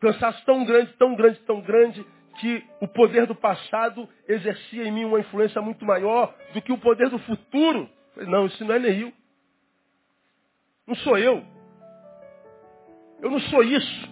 Cansaço 0.00 0.44
tão 0.44 0.64
grande, 0.64 0.92
tão 0.92 1.16
grande, 1.16 1.40
tão 1.40 1.60
grande, 1.60 2.06
que 2.38 2.64
o 2.80 2.86
poder 2.86 3.26
do 3.26 3.34
passado 3.34 4.08
exercia 4.28 4.84
em 4.84 4.92
mim 4.92 5.04
uma 5.04 5.18
influência 5.18 5.60
muito 5.60 5.84
maior 5.84 6.32
do 6.54 6.62
que 6.62 6.72
o 6.72 6.78
poder 6.78 7.10
do 7.10 7.18
futuro. 7.18 7.90
Não, 8.18 8.46
isso 8.46 8.64
não 8.64 8.74
é 8.76 8.78
Neil. 8.78 9.12
Não 10.86 10.94
sou 10.94 11.18
eu. 11.18 11.44
Eu 13.20 13.30
não 13.30 13.40
sou 13.40 13.64
isso. 13.64 14.11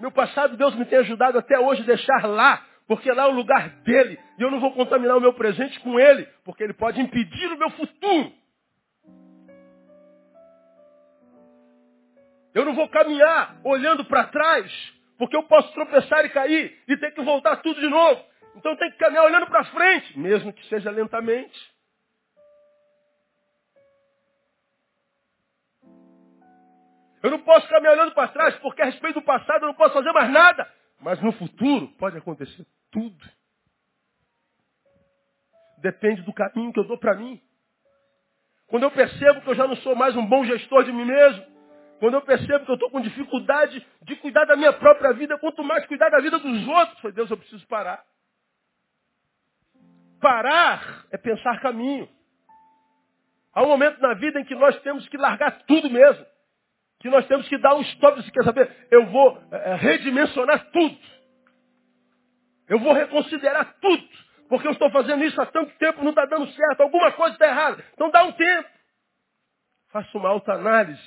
Meu 0.00 0.10
passado, 0.10 0.56
Deus 0.56 0.74
me 0.76 0.86
tem 0.86 0.98
ajudado 1.00 1.38
até 1.38 1.58
hoje 1.58 1.82
a 1.82 1.84
deixar 1.84 2.26
lá, 2.26 2.64
porque 2.88 3.12
lá 3.12 3.24
é 3.24 3.26
o 3.26 3.34
lugar 3.34 3.68
dele. 3.82 4.18
E 4.38 4.42
eu 4.42 4.50
não 4.50 4.58
vou 4.58 4.72
contaminar 4.72 5.18
o 5.18 5.20
meu 5.20 5.34
presente 5.34 5.78
com 5.80 6.00
ele, 6.00 6.26
porque 6.42 6.64
ele 6.64 6.72
pode 6.72 6.98
impedir 6.98 7.52
o 7.52 7.58
meu 7.58 7.70
futuro. 7.70 8.32
Eu 12.54 12.64
não 12.64 12.74
vou 12.74 12.88
caminhar 12.88 13.60
olhando 13.62 14.02
para 14.06 14.24
trás, 14.24 14.72
porque 15.18 15.36
eu 15.36 15.42
posso 15.42 15.70
tropeçar 15.74 16.24
e 16.24 16.30
cair 16.30 16.82
e 16.88 16.96
ter 16.96 17.12
que 17.12 17.22
voltar 17.22 17.58
tudo 17.58 17.78
de 17.78 17.88
novo. 17.88 18.24
Então 18.56 18.74
tem 18.76 18.90
que 18.90 18.96
caminhar 18.96 19.24
olhando 19.24 19.46
para 19.48 19.64
frente, 19.64 20.18
mesmo 20.18 20.50
que 20.50 20.66
seja 20.66 20.90
lentamente. 20.90 21.69
Eu 27.22 27.30
não 27.30 27.40
posso 27.40 27.68
caminhar 27.68 27.92
olhando 27.94 28.14
para 28.14 28.28
trás, 28.28 28.56
porque 28.58 28.80
a 28.80 28.86
respeito 28.86 29.20
do 29.20 29.24
passado 29.24 29.62
eu 29.62 29.68
não 29.68 29.74
posso 29.74 29.92
fazer 29.92 30.12
mais 30.12 30.30
nada. 30.30 30.70
Mas 31.00 31.20
no 31.20 31.32
futuro 31.32 31.88
pode 31.98 32.16
acontecer 32.16 32.66
tudo. 32.90 33.28
Depende 35.78 36.22
do 36.22 36.32
caminho 36.32 36.72
que 36.72 36.80
eu 36.80 36.86
dou 36.86 36.98
para 36.98 37.14
mim. 37.14 37.40
Quando 38.66 38.84
eu 38.84 38.90
percebo 38.90 39.40
que 39.42 39.50
eu 39.50 39.54
já 39.54 39.66
não 39.66 39.76
sou 39.76 39.94
mais 39.94 40.16
um 40.16 40.24
bom 40.24 40.44
gestor 40.44 40.84
de 40.84 40.92
mim 40.92 41.04
mesmo, 41.04 41.44
quando 41.98 42.14
eu 42.14 42.22
percebo 42.22 42.64
que 42.64 42.70
eu 42.70 42.74
estou 42.74 42.90
com 42.90 43.00
dificuldade 43.00 43.86
de 44.02 44.16
cuidar 44.16 44.46
da 44.46 44.56
minha 44.56 44.72
própria 44.72 45.12
vida, 45.12 45.38
quanto 45.38 45.62
mais 45.62 45.84
cuidar 45.86 46.08
da 46.08 46.20
vida 46.20 46.38
dos 46.38 46.68
outros, 46.68 46.98
foi 47.00 47.12
Deus, 47.12 47.30
eu 47.30 47.36
preciso 47.36 47.66
parar. 47.66 48.02
Parar 50.20 51.06
é 51.10 51.18
pensar 51.18 51.60
caminho. 51.60 52.08
Há 53.52 53.62
um 53.62 53.68
momento 53.68 54.00
na 54.00 54.14
vida 54.14 54.40
em 54.40 54.44
que 54.44 54.54
nós 54.54 54.78
temos 54.80 55.08
que 55.08 55.16
largar 55.16 55.62
tudo 55.62 55.90
mesmo 55.90 56.24
que 57.00 57.08
nós 57.08 57.26
temos 57.26 57.48
que 57.48 57.58
dar 57.58 57.74
um 57.74 57.80
stop. 57.80 58.22
Você 58.22 58.30
quer 58.30 58.44
saber? 58.44 58.70
Eu 58.90 59.06
vou 59.06 59.42
é, 59.50 59.74
redimensionar 59.74 60.70
tudo. 60.70 60.98
Eu 62.68 62.78
vou 62.78 62.92
reconsiderar 62.92 63.74
tudo. 63.80 64.08
Porque 64.48 64.66
eu 64.66 64.72
estou 64.72 64.90
fazendo 64.90 65.24
isso 65.24 65.40
há 65.40 65.46
tanto 65.46 65.72
tempo, 65.78 66.02
não 66.02 66.10
está 66.10 66.26
dando 66.26 66.46
certo. 66.52 66.82
Alguma 66.82 67.10
coisa 67.12 67.34
está 67.34 67.46
errada. 67.46 67.82
Então 67.94 68.10
dá 68.10 68.24
um 68.24 68.32
tempo. 68.32 68.68
Faça 69.90 70.18
uma 70.18 70.28
alta 70.28 70.52
análise. 70.52 71.00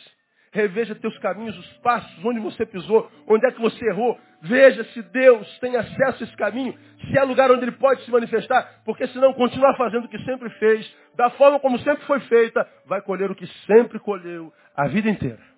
Reveja 0.51 0.93
teus 0.95 1.17
caminhos, 1.17 1.57
os 1.57 1.73
passos, 1.77 2.23
onde 2.23 2.39
você 2.39 2.65
pisou, 2.65 3.09
onde 3.27 3.45
é 3.45 3.51
que 3.51 3.61
você 3.61 3.85
errou. 3.85 4.19
Veja 4.41 4.83
se 4.85 5.01
Deus 5.01 5.59
tem 5.59 5.75
acesso 5.75 6.23
a 6.23 6.27
esse 6.27 6.35
caminho, 6.35 6.77
se 6.99 7.17
é 7.17 7.23
lugar 7.23 7.49
onde 7.49 7.63
ele 7.63 7.71
pode 7.71 8.03
se 8.03 8.11
manifestar, 8.11 8.81
porque 8.85 9.07
senão 9.07 9.33
continuar 9.33 9.75
fazendo 9.77 10.05
o 10.05 10.09
que 10.09 10.19
sempre 10.25 10.49
fez, 10.51 10.95
da 11.15 11.31
forma 11.31 11.59
como 11.59 11.79
sempre 11.79 12.05
foi 12.05 12.19
feita, 12.21 12.67
vai 12.85 13.01
colher 13.01 13.31
o 13.31 13.35
que 13.35 13.47
sempre 13.65 13.97
colheu 13.99 14.53
a 14.75 14.87
vida 14.89 15.09
inteira. 15.09 15.52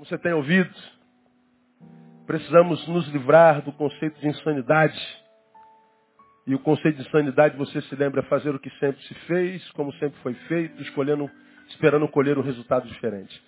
Como 0.00 0.08
você 0.08 0.16
tem 0.16 0.32
ouvido, 0.32 0.74
precisamos 2.26 2.88
nos 2.88 3.06
livrar 3.08 3.60
do 3.60 3.70
conceito 3.70 4.18
de 4.18 4.28
insanidade. 4.28 4.98
E 6.46 6.54
o 6.54 6.58
conceito 6.58 6.96
de 6.96 7.06
insanidade, 7.06 7.54
você 7.54 7.82
se 7.82 7.94
lembra, 7.94 8.22
é 8.22 8.24
fazer 8.24 8.48
o 8.48 8.58
que 8.58 8.70
sempre 8.78 9.02
se 9.02 9.12
fez, 9.26 9.70
como 9.72 9.92
sempre 9.96 10.18
foi 10.22 10.32
feito, 10.48 10.80
escolhendo, 10.80 11.30
esperando 11.68 12.08
colher 12.08 12.38
um 12.38 12.42
resultado 12.42 12.88
diferente. 12.88 13.44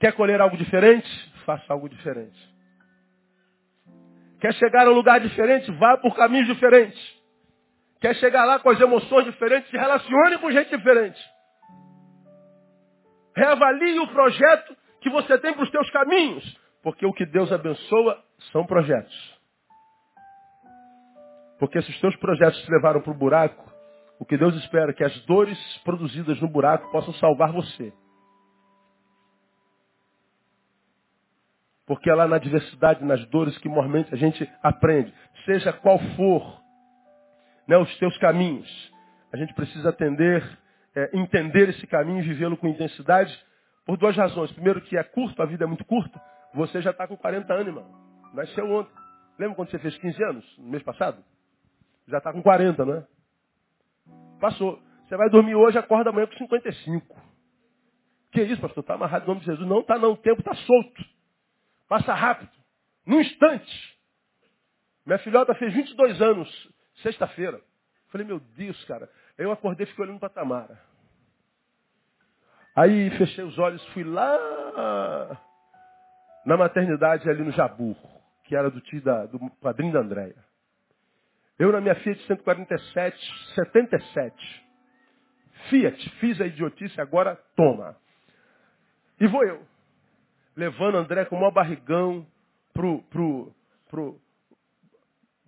Quer 0.00 0.12
colher 0.14 0.40
algo 0.40 0.56
diferente? 0.56 1.08
Faça 1.46 1.72
algo 1.72 1.88
diferente. 1.88 2.52
Quer 4.40 4.52
chegar 4.54 4.88
a 4.88 4.90
um 4.90 4.94
lugar 4.94 5.20
diferente? 5.20 5.70
Vá 5.78 5.96
por 5.98 6.16
caminhos 6.16 6.48
diferentes. 6.48 7.00
Quer 8.00 8.16
chegar 8.16 8.44
lá 8.44 8.58
com 8.58 8.68
as 8.68 8.80
emoções 8.80 9.26
diferentes? 9.26 9.70
Se 9.70 9.76
relacione 9.76 10.38
com 10.38 10.50
gente 10.50 10.76
diferente. 10.76 11.20
Reavalie 13.36 14.00
o 14.00 14.08
projeto 14.08 14.83
que 15.04 15.10
você 15.10 15.38
tem 15.38 15.52
para 15.52 15.62
os 15.62 15.70
teus 15.70 15.88
caminhos. 15.90 16.58
Porque 16.82 17.04
o 17.04 17.12
que 17.12 17.26
Deus 17.26 17.52
abençoa 17.52 18.24
são 18.50 18.64
projetos. 18.64 19.14
Porque 21.58 21.80
se 21.82 21.90
os 21.90 22.00
teus 22.00 22.16
projetos 22.16 22.60
te 22.62 22.70
levaram 22.70 23.02
para 23.02 23.12
o 23.12 23.16
buraco, 23.16 23.70
o 24.18 24.24
que 24.24 24.38
Deus 24.38 24.54
espera 24.56 24.90
é 24.90 24.94
que 24.94 25.04
as 25.04 25.14
dores 25.26 25.58
produzidas 25.84 26.40
no 26.40 26.48
buraco 26.48 26.90
possam 26.90 27.12
salvar 27.14 27.52
você. 27.52 27.92
Porque 31.86 32.08
é 32.08 32.14
lá 32.14 32.26
na 32.26 32.38
diversidade, 32.38 33.04
nas 33.04 33.22
dores 33.26 33.58
que 33.58 33.68
mormente 33.68 34.12
a 34.12 34.16
gente 34.16 34.50
aprende. 34.62 35.12
Seja 35.44 35.70
qual 35.70 35.98
for 36.16 36.62
né, 37.68 37.76
os 37.76 37.94
teus 37.98 38.16
caminhos, 38.16 38.92
a 39.30 39.36
gente 39.36 39.52
precisa 39.52 39.90
atender, 39.90 40.42
é, 40.96 41.10
entender 41.12 41.68
esse 41.68 41.86
caminho 41.86 42.20
e 42.20 42.28
vivê-lo 42.28 42.56
com 42.56 42.68
intensidade 42.68 43.38
por 43.84 43.96
duas 43.96 44.16
razões. 44.16 44.50
Primeiro 44.52 44.80
que 44.80 44.96
é 44.96 45.02
curto, 45.02 45.42
a 45.42 45.46
vida 45.46 45.64
é 45.64 45.66
muito 45.66 45.84
curta. 45.84 46.20
Você 46.54 46.80
já 46.80 46.90
está 46.90 47.06
com 47.06 47.16
40 47.16 47.52
anos, 47.52 47.66
irmão. 47.66 48.04
Nasceu 48.32 48.70
ontem. 48.70 48.92
Lembra 49.38 49.56
quando 49.56 49.70
você 49.70 49.78
fez 49.78 49.96
15 49.98 50.24
anos, 50.24 50.58
no 50.58 50.70
mês 50.70 50.82
passado? 50.82 51.22
Já 52.06 52.18
está 52.18 52.32
com 52.32 52.42
40, 52.42 52.84
não 52.84 52.94
é? 52.94 53.06
Passou. 54.40 54.80
Você 55.04 55.16
vai 55.16 55.28
dormir 55.28 55.54
hoje, 55.54 55.78
acorda 55.78 56.10
amanhã 56.10 56.26
com 56.26 56.36
55. 56.36 57.16
Que 58.30 58.42
isso, 58.42 58.60
pastor? 58.60 58.82
Está 58.82 58.94
amarrado 58.94 59.24
em 59.24 59.28
nome 59.28 59.40
de 59.40 59.46
Jesus. 59.46 59.68
Não 59.68 59.80
está 59.80 59.98
não, 59.98 60.12
o 60.12 60.16
tempo 60.16 60.40
está 60.40 60.54
solto. 60.54 61.04
Passa 61.88 62.14
rápido. 62.14 62.50
Num 63.06 63.20
instante. 63.20 63.98
Minha 65.04 65.18
filhota 65.18 65.54
fez 65.54 65.72
22 65.74 66.20
anos, 66.22 66.68
sexta-feira. 67.02 67.60
Falei, 68.08 68.26
meu 68.26 68.40
Deus, 68.40 68.82
cara. 68.84 69.10
Eu 69.36 69.52
acordei 69.52 69.84
e 69.84 69.88
fiquei 69.88 70.04
olhando 70.04 70.20
para 70.20 70.30
Tamara. 70.30 70.80
Aí 72.76 73.10
fechei 73.18 73.44
os 73.44 73.56
olhos, 73.58 73.84
fui 73.88 74.02
lá 74.02 74.36
na 76.44 76.56
maternidade 76.56 77.28
ali 77.30 77.42
no 77.42 77.52
Jabu, 77.52 77.96
que 78.44 78.56
era 78.56 78.70
do 78.70 78.80
tio 78.80 79.00
da, 79.00 79.26
do 79.26 79.38
padrinho 79.60 79.92
da 79.92 80.00
Andréia. 80.00 80.36
Eu 81.56 81.70
na 81.70 81.80
minha 81.80 81.94
Fiat 81.94 82.20
147, 82.26 83.16
77. 83.54 84.64
Fiat, 85.70 86.10
fiz 86.18 86.40
a 86.40 86.46
idiotice, 86.46 87.00
agora 87.00 87.36
toma. 87.54 87.96
E 89.20 89.26
vou 89.28 89.44
eu, 89.44 89.62
levando 90.56 90.98
André 90.98 91.24
com 91.26 91.36
o 91.36 91.38
maior 91.38 91.52
barrigão 91.52 92.26
pro, 92.72 93.02
pro, 93.04 93.54
pro, 93.88 94.20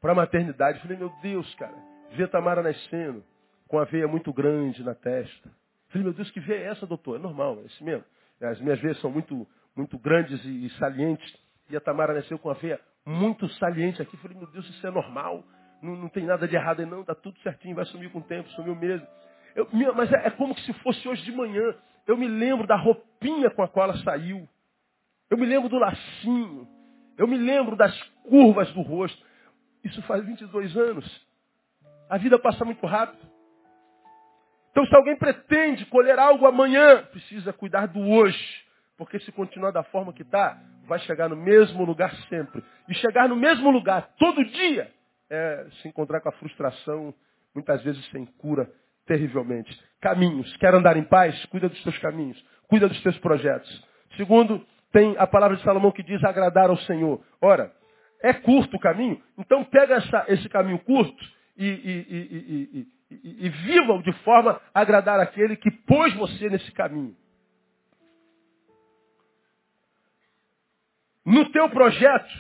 pra 0.01 0.15
maternidade. 0.15 0.81
Falei, 0.81 0.97
meu 0.97 1.11
Deus, 1.21 1.53
cara, 1.57 1.77
vi 2.13 2.23
a 2.23 2.29
Tamara 2.29 2.63
nascendo, 2.63 3.25
com 3.67 3.81
a 3.81 3.85
veia 3.85 4.07
muito 4.07 4.33
grande 4.33 4.85
na 4.85 4.95
testa. 4.95 5.51
Falei, 5.97 6.05
meu 6.05 6.13
Deus, 6.13 6.31
que 6.31 6.41
veia 6.41 6.59
é 6.59 6.67
essa, 6.69 6.87
doutor? 6.87 7.17
É 7.17 7.19
normal, 7.19 7.59
é 7.63 7.67
assim 7.67 7.85
mesmo. 7.85 8.05
As 8.43 8.61
minhas 8.61 8.79
veias 8.81 9.01
são 9.01 9.11
muito, 9.11 9.47
muito 9.75 9.99
grandes 9.99 10.45
e, 10.45 10.69
salientes. 10.79 11.35
E 11.71 11.77
a 11.77 11.81
Tamara 11.81 12.13
nasceu 12.13 12.39
com 12.39 12.51
a 12.51 12.55
veia 12.55 12.79
muito 13.05 13.49
saliente 13.55 14.03
aqui. 14.03 14.15
Falei, 14.19 14.37
meu 14.37 14.47
Deus, 14.49 14.69
isso 14.69 14.87
é 14.87 14.91
normal. 14.91 15.43
Não, 15.81 15.97
não 15.97 16.09
tem 16.09 16.25
nada 16.25 16.47
de 16.47 16.55
errado 16.55 16.81
aí 16.81 16.87
não, 16.87 17.01
está 17.01 17.15
tudo 17.15 17.39
certinho, 17.41 17.75
vai 17.75 17.87
sumir 17.87 18.11
com 18.11 18.19
o 18.19 18.23
tempo, 18.23 18.49
sumiu 18.51 18.75
mesmo. 18.75 19.07
Eu, 19.55 19.69
mas 19.95 20.13
é, 20.13 20.27
é 20.27 20.31
como 20.31 20.57
se 20.59 20.73
fosse 20.75 21.09
hoje 21.09 21.23
de 21.25 21.33
manhã. 21.33 21.75
Eu 22.07 22.17
me 22.17 22.29
lembro 22.29 22.67
da 22.67 22.77
roupinha 22.77 23.49
com 23.51 23.63
a 23.63 23.69
qual 23.69 23.89
ela 23.89 23.99
saiu. 24.03 24.47
Eu 25.31 25.39
me 25.39 25.47
lembro 25.47 25.69
do 25.69 25.79
lacinho. 25.79 26.69
Eu 27.17 27.27
me 27.27 27.39
lembro 27.39 27.75
das 27.75 27.99
curvas 28.29 28.71
do 28.75 28.83
rosto. 28.83 29.25
Isso 29.83 30.03
faz 30.03 30.25
22 30.27 30.77
anos. 30.77 31.27
A 32.11 32.19
vida 32.19 32.39
passa 32.39 32.65
muito 32.67 32.85
rápido. 32.87 33.36
Então, 34.77 34.87
se 34.89 34.95
alguém 34.95 35.17
pretende 35.17 35.87
colher 35.87 36.19
algo 36.19 36.47
amanhã, 36.47 37.03
precisa 37.05 37.51
cuidar 37.51 37.87
do 37.87 37.99
hoje. 37.99 38.63
Porque 38.99 39.19
se 39.21 39.33
continuar 39.33 39.71
da 39.71 39.83
forma 39.83 40.13
que 40.13 40.21
está, 40.21 40.61
vai 40.87 40.99
chegar 40.99 41.31
no 41.31 41.37
mesmo 41.37 41.83
lugar 41.83 42.15
sempre. 42.29 42.63
E 42.87 42.95
chegar 42.97 43.27
no 43.27 43.37
mesmo 43.37 43.71
lugar 43.71 44.11
todo 44.19 44.45
dia 44.45 44.93
é 45.31 45.67
se 45.81 45.89
encontrar 45.89 46.21
com 46.21 46.29
a 46.29 46.33
frustração, 46.33 47.15
muitas 47.55 47.83
vezes 47.83 48.05
sem 48.11 48.27
cura, 48.27 48.71
terrivelmente. 49.07 49.83
Caminhos. 49.99 50.55
Quer 50.59 50.75
andar 50.75 50.99
em 50.99 51.05
paz? 51.05 51.43
Cuida 51.47 51.71
dos 51.71 51.83
teus 51.83 51.97
caminhos. 51.97 52.39
Cuida 52.69 52.87
dos 52.87 53.03
teus 53.03 53.17
projetos. 53.21 53.83
Segundo, 54.19 54.63
tem 54.93 55.17
a 55.17 55.27
palavra 55.27 55.57
de 55.57 55.63
Salomão 55.63 55.91
que 55.91 56.03
diz 56.03 56.23
agradar 56.23 56.69
ao 56.69 56.77
Senhor. 56.81 57.25
Ora, 57.41 57.73
é 58.23 58.35
curto 58.35 58.77
o 58.77 58.81
caminho, 58.81 59.23
então 59.39 59.65
pega 59.65 59.95
essa, 59.95 60.27
esse 60.29 60.47
caminho 60.51 60.79
curto 60.81 61.25
e, 61.57 61.67
e, 61.67 62.79
e, 62.81 62.96
e, 63.11 63.47
e 63.47 63.49
vivam 63.49 64.03
de 64.03 64.13
forma 64.25 64.61
a 64.75 64.81
agradar 64.81 65.21
aquele 65.21 65.57
que 65.57 65.71
pôs 65.71 66.15
você 66.15 66.49
nesse 66.49 66.71
caminho. 66.73 67.17
No 71.25 71.51
teu 71.51 71.69
projeto, 71.71 72.31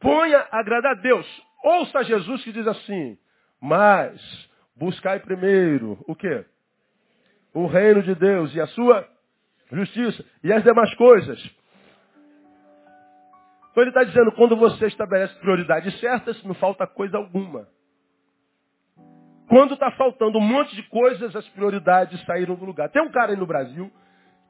ponha 0.00 0.46
agradar 0.50 0.92
a 0.92 1.00
Deus. 1.00 1.26
Ouça 1.62 2.02
Jesus 2.04 2.42
que 2.42 2.52
diz 2.52 2.66
assim, 2.66 3.18
mas 3.60 4.20
buscai 4.76 5.20
primeiro 5.20 6.02
o 6.06 6.14
quê? 6.14 6.44
O 7.54 7.66
reino 7.66 8.02
de 8.02 8.14
Deus 8.14 8.54
e 8.54 8.60
a 8.60 8.66
sua 8.68 9.08
justiça 9.70 10.24
e 10.42 10.52
as 10.52 10.62
demais 10.62 10.92
coisas. 10.94 11.38
Então 13.70 13.82
ele 13.82 13.90
está 13.90 14.02
dizendo, 14.02 14.32
quando 14.32 14.56
você 14.56 14.86
estabelece 14.86 15.34
prioridades 15.36 15.98
certas, 16.00 16.42
não 16.42 16.54
falta 16.54 16.86
coisa 16.86 17.16
alguma. 17.16 17.68
Quando 19.48 19.74
está 19.74 19.90
faltando 19.92 20.38
um 20.38 20.42
monte 20.42 20.76
de 20.76 20.82
coisas, 20.84 21.34
as 21.34 21.48
prioridades 21.48 22.22
saíram 22.24 22.54
do 22.54 22.64
lugar. 22.64 22.90
Tem 22.90 23.02
um 23.02 23.10
cara 23.10 23.32
aí 23.32 23.36
no 23.36 23.46
Brasil 23.46 23.90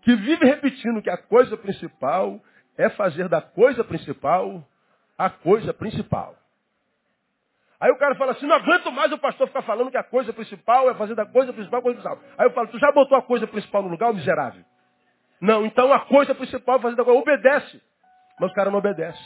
que 0.02 0.14
vive 0.16 0.44
repetindo 0.44 1.00
que 1.02 1.10
a 1.10 1.16
coisa 1.16 1.56
principal 1.56 2.40
é 2.76 2.88
fazer 2.90 3.28
da 3.28 3.40
coisa 3.40 3.84
principal 3.84 4.64
a 5.16 5.30
coisa 5.30 5.72
principal. 5.74 6.36
Aí 7.80 7.90
o 7.92 7.98
cara 7.98 8.16
fala 8.16 8.32
assim, 8.32 8.46
não 8.46 8.56
aguento 8.56 8.90
mais 8.90 9.12
o 9.12 9.18
pastor 9.18 9.46
ficar 9.46 9.62
falando 9.62 9.90
que 9.90 9.96
a 9.96 10.02
coisa 10.02 10.32
principal 10.32 10.90
é 10.90 10.94
fazer 10.94 11.14
da 11.14 11.26
coisa 11.26 11.52
principal 11.52 11.78
a 11.78 11.82
coisa 11.82 12.00
principal. 12.00 12.24
Aí 12.36 12.46
eu 12.46 12.50
falo, 12.52 12.68
tu 12.68 12.78
já 12.78 12.90
botou 12.90 13.16
a 13.16 13.22
coisa 13.22 13.46
principal 13.46 13.82
no 13.82 13.88
lugar, 13.88 14.12
miserável? 14.12 14.64
Não, 15.40 15.64
então 15.64 15.92
a 15.92 16.00
coisa 16.00 16.34
principal 16.34 16.78
é 16.78 16.80
fazer 16.80 16.96
da 16.96 17.04
coisa. 17.04 17.20
Obedece. 17.20 17.80
Mas 18.40 18.50
o 18.50 18.54
cara 18.54 18.70
não 18.70 18.78
obedece. 18.78 19.22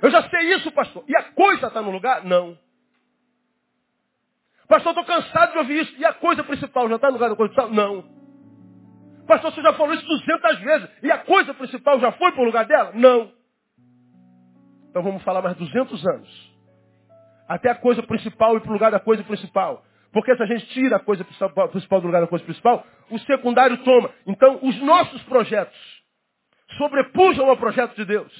Eu 0.00 0.10
já 0.10 0.22
sei 0.28 0.54
isso, 0.54 0.70
pastor. 0.72 1.04
E 1.08 1.16
a 1.16 1.24
coisa 1.32 1.66
está 1.66 1.82
no 1.82 1.90
lugar? 1.90 2.24
Não. 2.24 2.56
Pastor, 4.70 4.92
estou 4.92 5.04
cansado 5.04 5.50
de 5.50 5.58
ouvir 5.58 5.82
isso. 5.82 5.96
E 5.98 6.04
a 6.04 6.12
coisa 6.12 6.44
principal 6.44 6.88
já 6.88 6.94
está 6.94 7.08
no 7.08 7.14
lugar 7.14 7.28
da 7.28 7.34
coisa 7.34 7.52
principal? 7.52 7.74
Não. 7.74 8.04
Pastor, 9.26 9.52
você 9.52 9.60
já 9.62 9.72
falou 9.72 9.92
isso 9.92 10.06
200 10.06 10.60
vezes. 10.60 10.88
E 11.02 11.10
a 11.10 11.18
coisa 11.18 11.52
principal 11.52 11.98
já 11.98 12.12
foi 12.12 12.30
para 12.30 12.40
o 12.40 12.44
lugar 12.44 12.64
dela? 12.66 12.92
Não. 12.94 13.32
Então 14.88 15.02
vamos 15.02 15.24
falar 15.24 15.42
mais 15.42 15.56
200 15.56 16.06
anos. 16.06 16.54
Até 17.48 17.68
a 17.70 17.74
coisa 17.74 18.00
principal 18.04 18.56
ir 18.56 18.60
para 18.60 18.70
o 18.70 18.72
lugar 18.72 18.92
da 18.92 19.00
coisa 19.00 19.24
principal. 19.24 19.84
Porque 20.12 20.36
se 20.36 20.42
a 20.44 20.46
gente 20.46 20.64
tira 20.66 20.98
a 20.98 21.00
coisa 21.00 21.24
principal 21.24 22.00
do 22.00 22.06
lugar 22.06 22.20
da 22.20 22.28
coisa 22.28 22.44
principal, 22.44 22.86
o 23.10 23.18
secundário 23.18 23.76
toma. 23.78 24.08
Então, 24.24 24.60
os 24.62 24.80
nossos 24.82 25.20
projetos 25.24 25.76
sobrepujam 26.78 27.50
ao 27.50 27.56
projeto 27.56 27.96
de 27.96 28.04
Deus. 28.04 28.32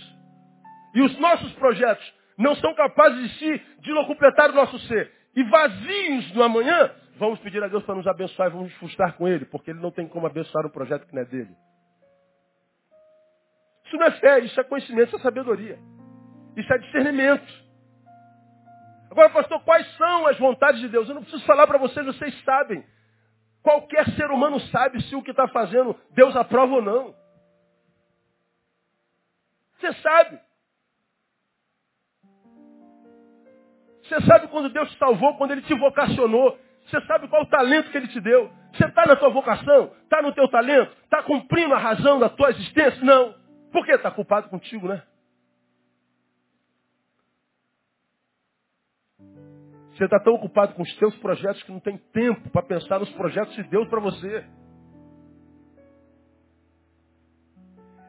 E 0.94 1.02
os 1.02 1.18
nossos 1.18 1.52
projetos 1.54 2.14
não 2.38 2.54
são 2.54 2.72
capazes 2.74 3.20
de 3.20 3.28
si, 3.36 3.62
de 3.80 3.92
não 3.92 4.04
completar 4.04 4.50
o 4.50 4.54
nosso 4.54 4.78
ser 4.86 5.19
e 5.34 5.42
vazios 5.44 6.34
no 6.34 6.42
amanhã, 6.42 6.90
vamos 7.16 7.38
pedir 7.40 7.62
a 7.62 7.68
Deus 7.68 7.84
para 7.84 7.94
nos 7.94 8.06
abençoar 8.06 8.48
e 8.48 8.52
vamos 8.52 8.72
frustrar 8.74 9.16
com 9.16 9.28
Ele, 9.28 9.44
porque 9.44 9.70
Ele 9.70 9.80
não 9.80 9.90
tem 9.90 10.08
como 10.08 10.26
abençoar 10.26 10.66
um 10.66 10.70
projeto 10.70 11.06
que 11.06 11.14
não 11.14 11.22
é 11.22 11.24
dele. 11.24 11.54
Isso 13.86 13.96
não 13.96 14.06
é 14.06 14.10
fé, 14.12 14.38
isso 14.40 14.60
é 14.60 14.64
conhecimento, 14.64 15.08
isso 15.08 15.16
é 15.16 15.20
sabedoria. 15.20 15.78
Isso 16.56 16.72
é 16.72 16.78
discernimento. 16.78 17.70
Agora, 19.10 19.30
pastor, 19.30 19.60
quais 19.64 19.86
são 19.96 20.26
as 20.26 20.38
vontades 20.38 20.80
de 20.80 20.88
Deus? 20.88 21.08
Eu 21.08 21.16
não 21.16 21.22
preciso 21.22 21.44
falar 21.44 21.66
para 21.66 21.78
vocês, 21.78 22.06
vocês 22.06 22.42
sabem. 22.44 22.84
Qualquer 23.62 24.06
ser 24.12 24.30
humano 24.30 24.60
sabe 24.60 25.02
se 25.02 25.14
o 25.14 25.22
que 25.22 25.32
está 25.32 25.48
fazendo 25.48 25.96
Deus 26.12 26.34
aprova 26.36 26.74
ou 26.74 26.82
não. 26.82 27.14
Você 29.78 29.92
sabe. 29.94 30.38
Você 34.10 34.20
sabe 34.22 34.48
quando 34.48 34.68
Deus 34.68 34.90
te 34.90 34.98
salvou, 34.98 35.36
quando 35.36 35.52
Ele 35.52 35.62
te 35.62 35.72
vocacionou. 35.72 36.58
Você 36.84 37.00
sabe 37.02 37.28
qual 37.28 37.42
o 37.42 37.46
talento 37.46 37.92
que 37.92 37.96
Ele 37.96 38.08
te 38.08 38.20
deu. 38.20 38.50
Você 38.72 38.84
está 38.84 39.06
na 39.06 39.14
tua 39.14 39.30
vocação? 39.30 39.92
Está 40.02 40.20
no 40.20 40.34
teu 40.34 40.48
talento? 40.48 40.90
Está 41.04 41.22
cumprindo 41.22 41.72
a 41.74 41.78
razão 41.78 42.18
da 42.18 42.28
tua 42.28 42.50
existência? 42.50 43.00
Não. 43.04 43.32
Por 43.70 43.86
que 43.86 43.92
está 43.92 44.10
culpado 44.10 44.48
contigo, 44.48 44.88
né? 44.88 45.00
Você 49.92 50.04
está 50.06 50.18
tão 50.18 50.34
ocupado 50.34 50.74
com 50.74 50.82
os 50.82 50.96
teus 50.96 51.14
projetos 51.18 51.62
que 51.62 51.70
não 51.70 51.78
tem 51.78 51.96
tempo 51.96 52.50
para 52.50 52.62
pensar 52.62 52.98
nos 52.98 53.10
projetos 53.10 53.54
de 53.54 53.62
Deus 53.62 53.86
para 53.88 54.00
você. 54.00 54.44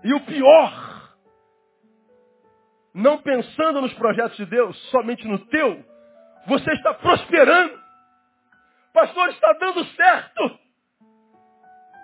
E 0.04 0.14
o 0.16 0.26
pior, 0.26 1.16
não 2.92 3.22
pensando 3.22 3.82
nos 3.82 3.94
projetos 3.94 4.36
de 4.38 4.48
Deus, 4.48 4.76
somente 4.90 5.28
no 5.28 5.38
teu, 5.46 5.91
você 6.48 6.72
está 6.74 6.94
prosperando. 6.94 7.80
Pastor, 8.94 9.30
está 9.30 9.54
dando 9.54 9.86
certo. 9.86 10.60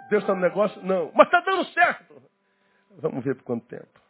Deus 0.09 0.23
está 0.23 0.33
no 0.33 0.41
negócio? 0.41 0.81
Não. 0.83 1.11
Mas 1.13 1.27
está 1.27 1.41
dando 1.41 1.65
certo. 1.65 2.21
Vamos 2.99 3.23
ver 3.23 3.35
por 3.35 3.43
quanto 3.43 3.67
tempo. 3.67 4.01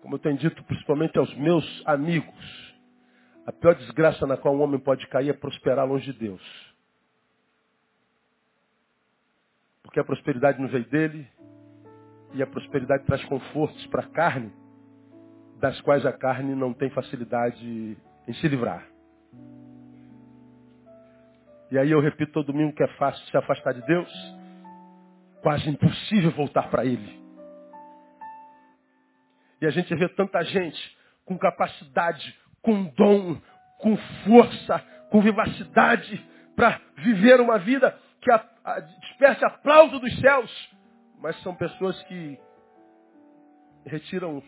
Como 0.00 0.14
eu 0.14 0.18
tenho 0.20 0.38
dito 0.38 0.62
principalmente 0.64 1.18
aos 1.18 1.34
meus 1.34 1.82
amigos, 1.84 2.76
a 3.44 3.52
pior 3.52 3.74
desgraça 3.74 4.26
na 4.26 4.36
qual 4.36 4.54
um 4.54 4.62
homem 4.62 4.78
pode 4.78 5.06
cair 5.08 5.30
é 5.30 5.32
prosperar 5.32 5.86
longe 5.86 6.12
de 6.12 6.18
Deus. 6.18 6.74
Porque 9.82 9.98
a 9.98 10.04
prosperidade 10.04 10.60
não 10.60 10.68
veio 10.68 10.84
dele, 10.84 11.28
e 12.34 12.42
a 12.42 12.46
prosperidade 12.46 13.04
traz 13.04 13.24
confortos 13.24 13.86
para 13.86 14.02
a 14.02 14.08
carne, 14.08 14.52
das 15.60 15.80
quais 15.80 16.04
a 16.04 16.12
carne 16.12 16.54
não 16.54 16.72
tem 16.72 16.90
facilidade 16.90 17.96
em 18.28 18.34
se 18.34 18.48
livrar. 18.48 18.86
E 21.70 21.78
aí 21.78 21.90
eu 21.90 22.00
repito 22.00 22.32
todo 22.32 22.52
domingo 22.52 22.74
que 22.74 22.82
é 22.82 22.88
fácil 22.96 23.24
se 23.26 23.36
afastar 23.36 23.72
de 23.72 23.82
Deus, 23.82 24.10
quase 25.42 25.68
impossível 25.68 26.30
voltar 26.30 26.70
para 26.70 26.84
Ele. 26.84 27.20
E 29.60 29.66
a 29.66 29.70
gente 29.70 29.94
vê 29.94 30.08
tanta 30.08 30.42
gente 30.44 30.96
com 31.24 31.36
capacidade, 31.38 32.38
com 32.62 32.84
dom, 32.84 33.40
com 33.78 33.96
força, 34.24 34.78
com 35.10 35.20
vivacidade 35.20 36.24
para 36.54 36.80
viver 36.96 37.40
uma 37.40 37.58
vida 37.58 37.98
que 38.20 38.30
a, 38.30 38.44
a, 38.64 38.80
desperte 38.80 39.44
aplauso 39.44 39.98
dos 39.98 40.20
céus, 40.20 40.70
mas 41.20 41.40
são 41.42 41.54
pessoas 41.54 42.00
que 42.04 42.38
retiram 43.84 44.42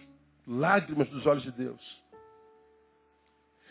lágrimas 0.49 1.09
dos 1.11 1.27
olhos 1.27 1.43
de 1.43 1.53
Deus. 1.53 2.03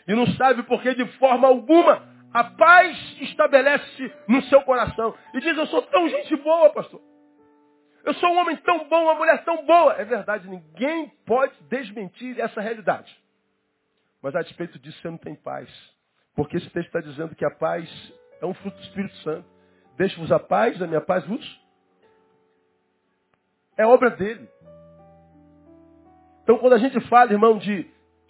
E 0.06 0.14
não 0.14 0.26
sabe 0.34 0.62
porque 0.62 0.94
de 0.94 1.04
forma 1.18 1.48
alguma 1.48 2.08
a 2.32 2.44
paz 2.44 2.96
estabelece 3.20 4.14
no 4.28 4.42
seu 4.44 4.62
coração. 4.62 5.14
E 5.34 5.40
diz, 5.40 5.56
eu 5.56 5.66
sou 5.66 5.82
tão 5.82 6.08
gente 6.08 6.36
boa, 6.36 6.70
pastor. 6.70 7.00
Eu 8.04 8.14
sou 8.14 8.30
um 8.30 8.38
homem 8.38 8.56
tão 8.58 8.88
bom, 8.88 9.02
uma 9.02 9.14
mulher 9.14 9.44
tão 9.44 9.66
boa. 9.66 9.94
É 9.94 10.04
verdade, 10.04 10.48
ninguém 10.48 11.08
pode 11.26 11.52
desmentir 11.64 12.38
essa 12.40 12.60
realidade. 12.60 13.14
Mas 14.22 14.34
a 14.34 14.42
despeito 14.42 14.78
disso, 14.78 14.98
você 15.00 15.10
não 15.10 15.18
tem 15.18 15.34
paz. 15.34 15.68
Porque 16.34 16.56
esse 16.56 16.70
texto 16.70 16.86
está 16.86 17.00
dizendo 17.00 17.34
que 17.34 17.44
a 17.44 17.50
paz 17.50 17.88
é 18.40 18.46
um 18.46 18.54
fruto 18.54 18.76
do 18.76 18.82
Espírito 18.84 19.16
Santo. 19.16 19.48
Deixe-vos 19.96 20.30
a 20.30 20.38
paz, 20.38 20.80
a 20.80 20.86
minha 20.86 21.00
paz 21.00 21.26
vos. 21.26 21.60
É 23.76 23.84
obra 23.86 24.10
dele. 24.10 24.48
Então, 26.48 26.56
quando 26.56 26.72
a 26.72 26.78
gente 26.78 26.98
fala, 26.98 27.30
irmão, 27.30 27.58
de 27.58 27.86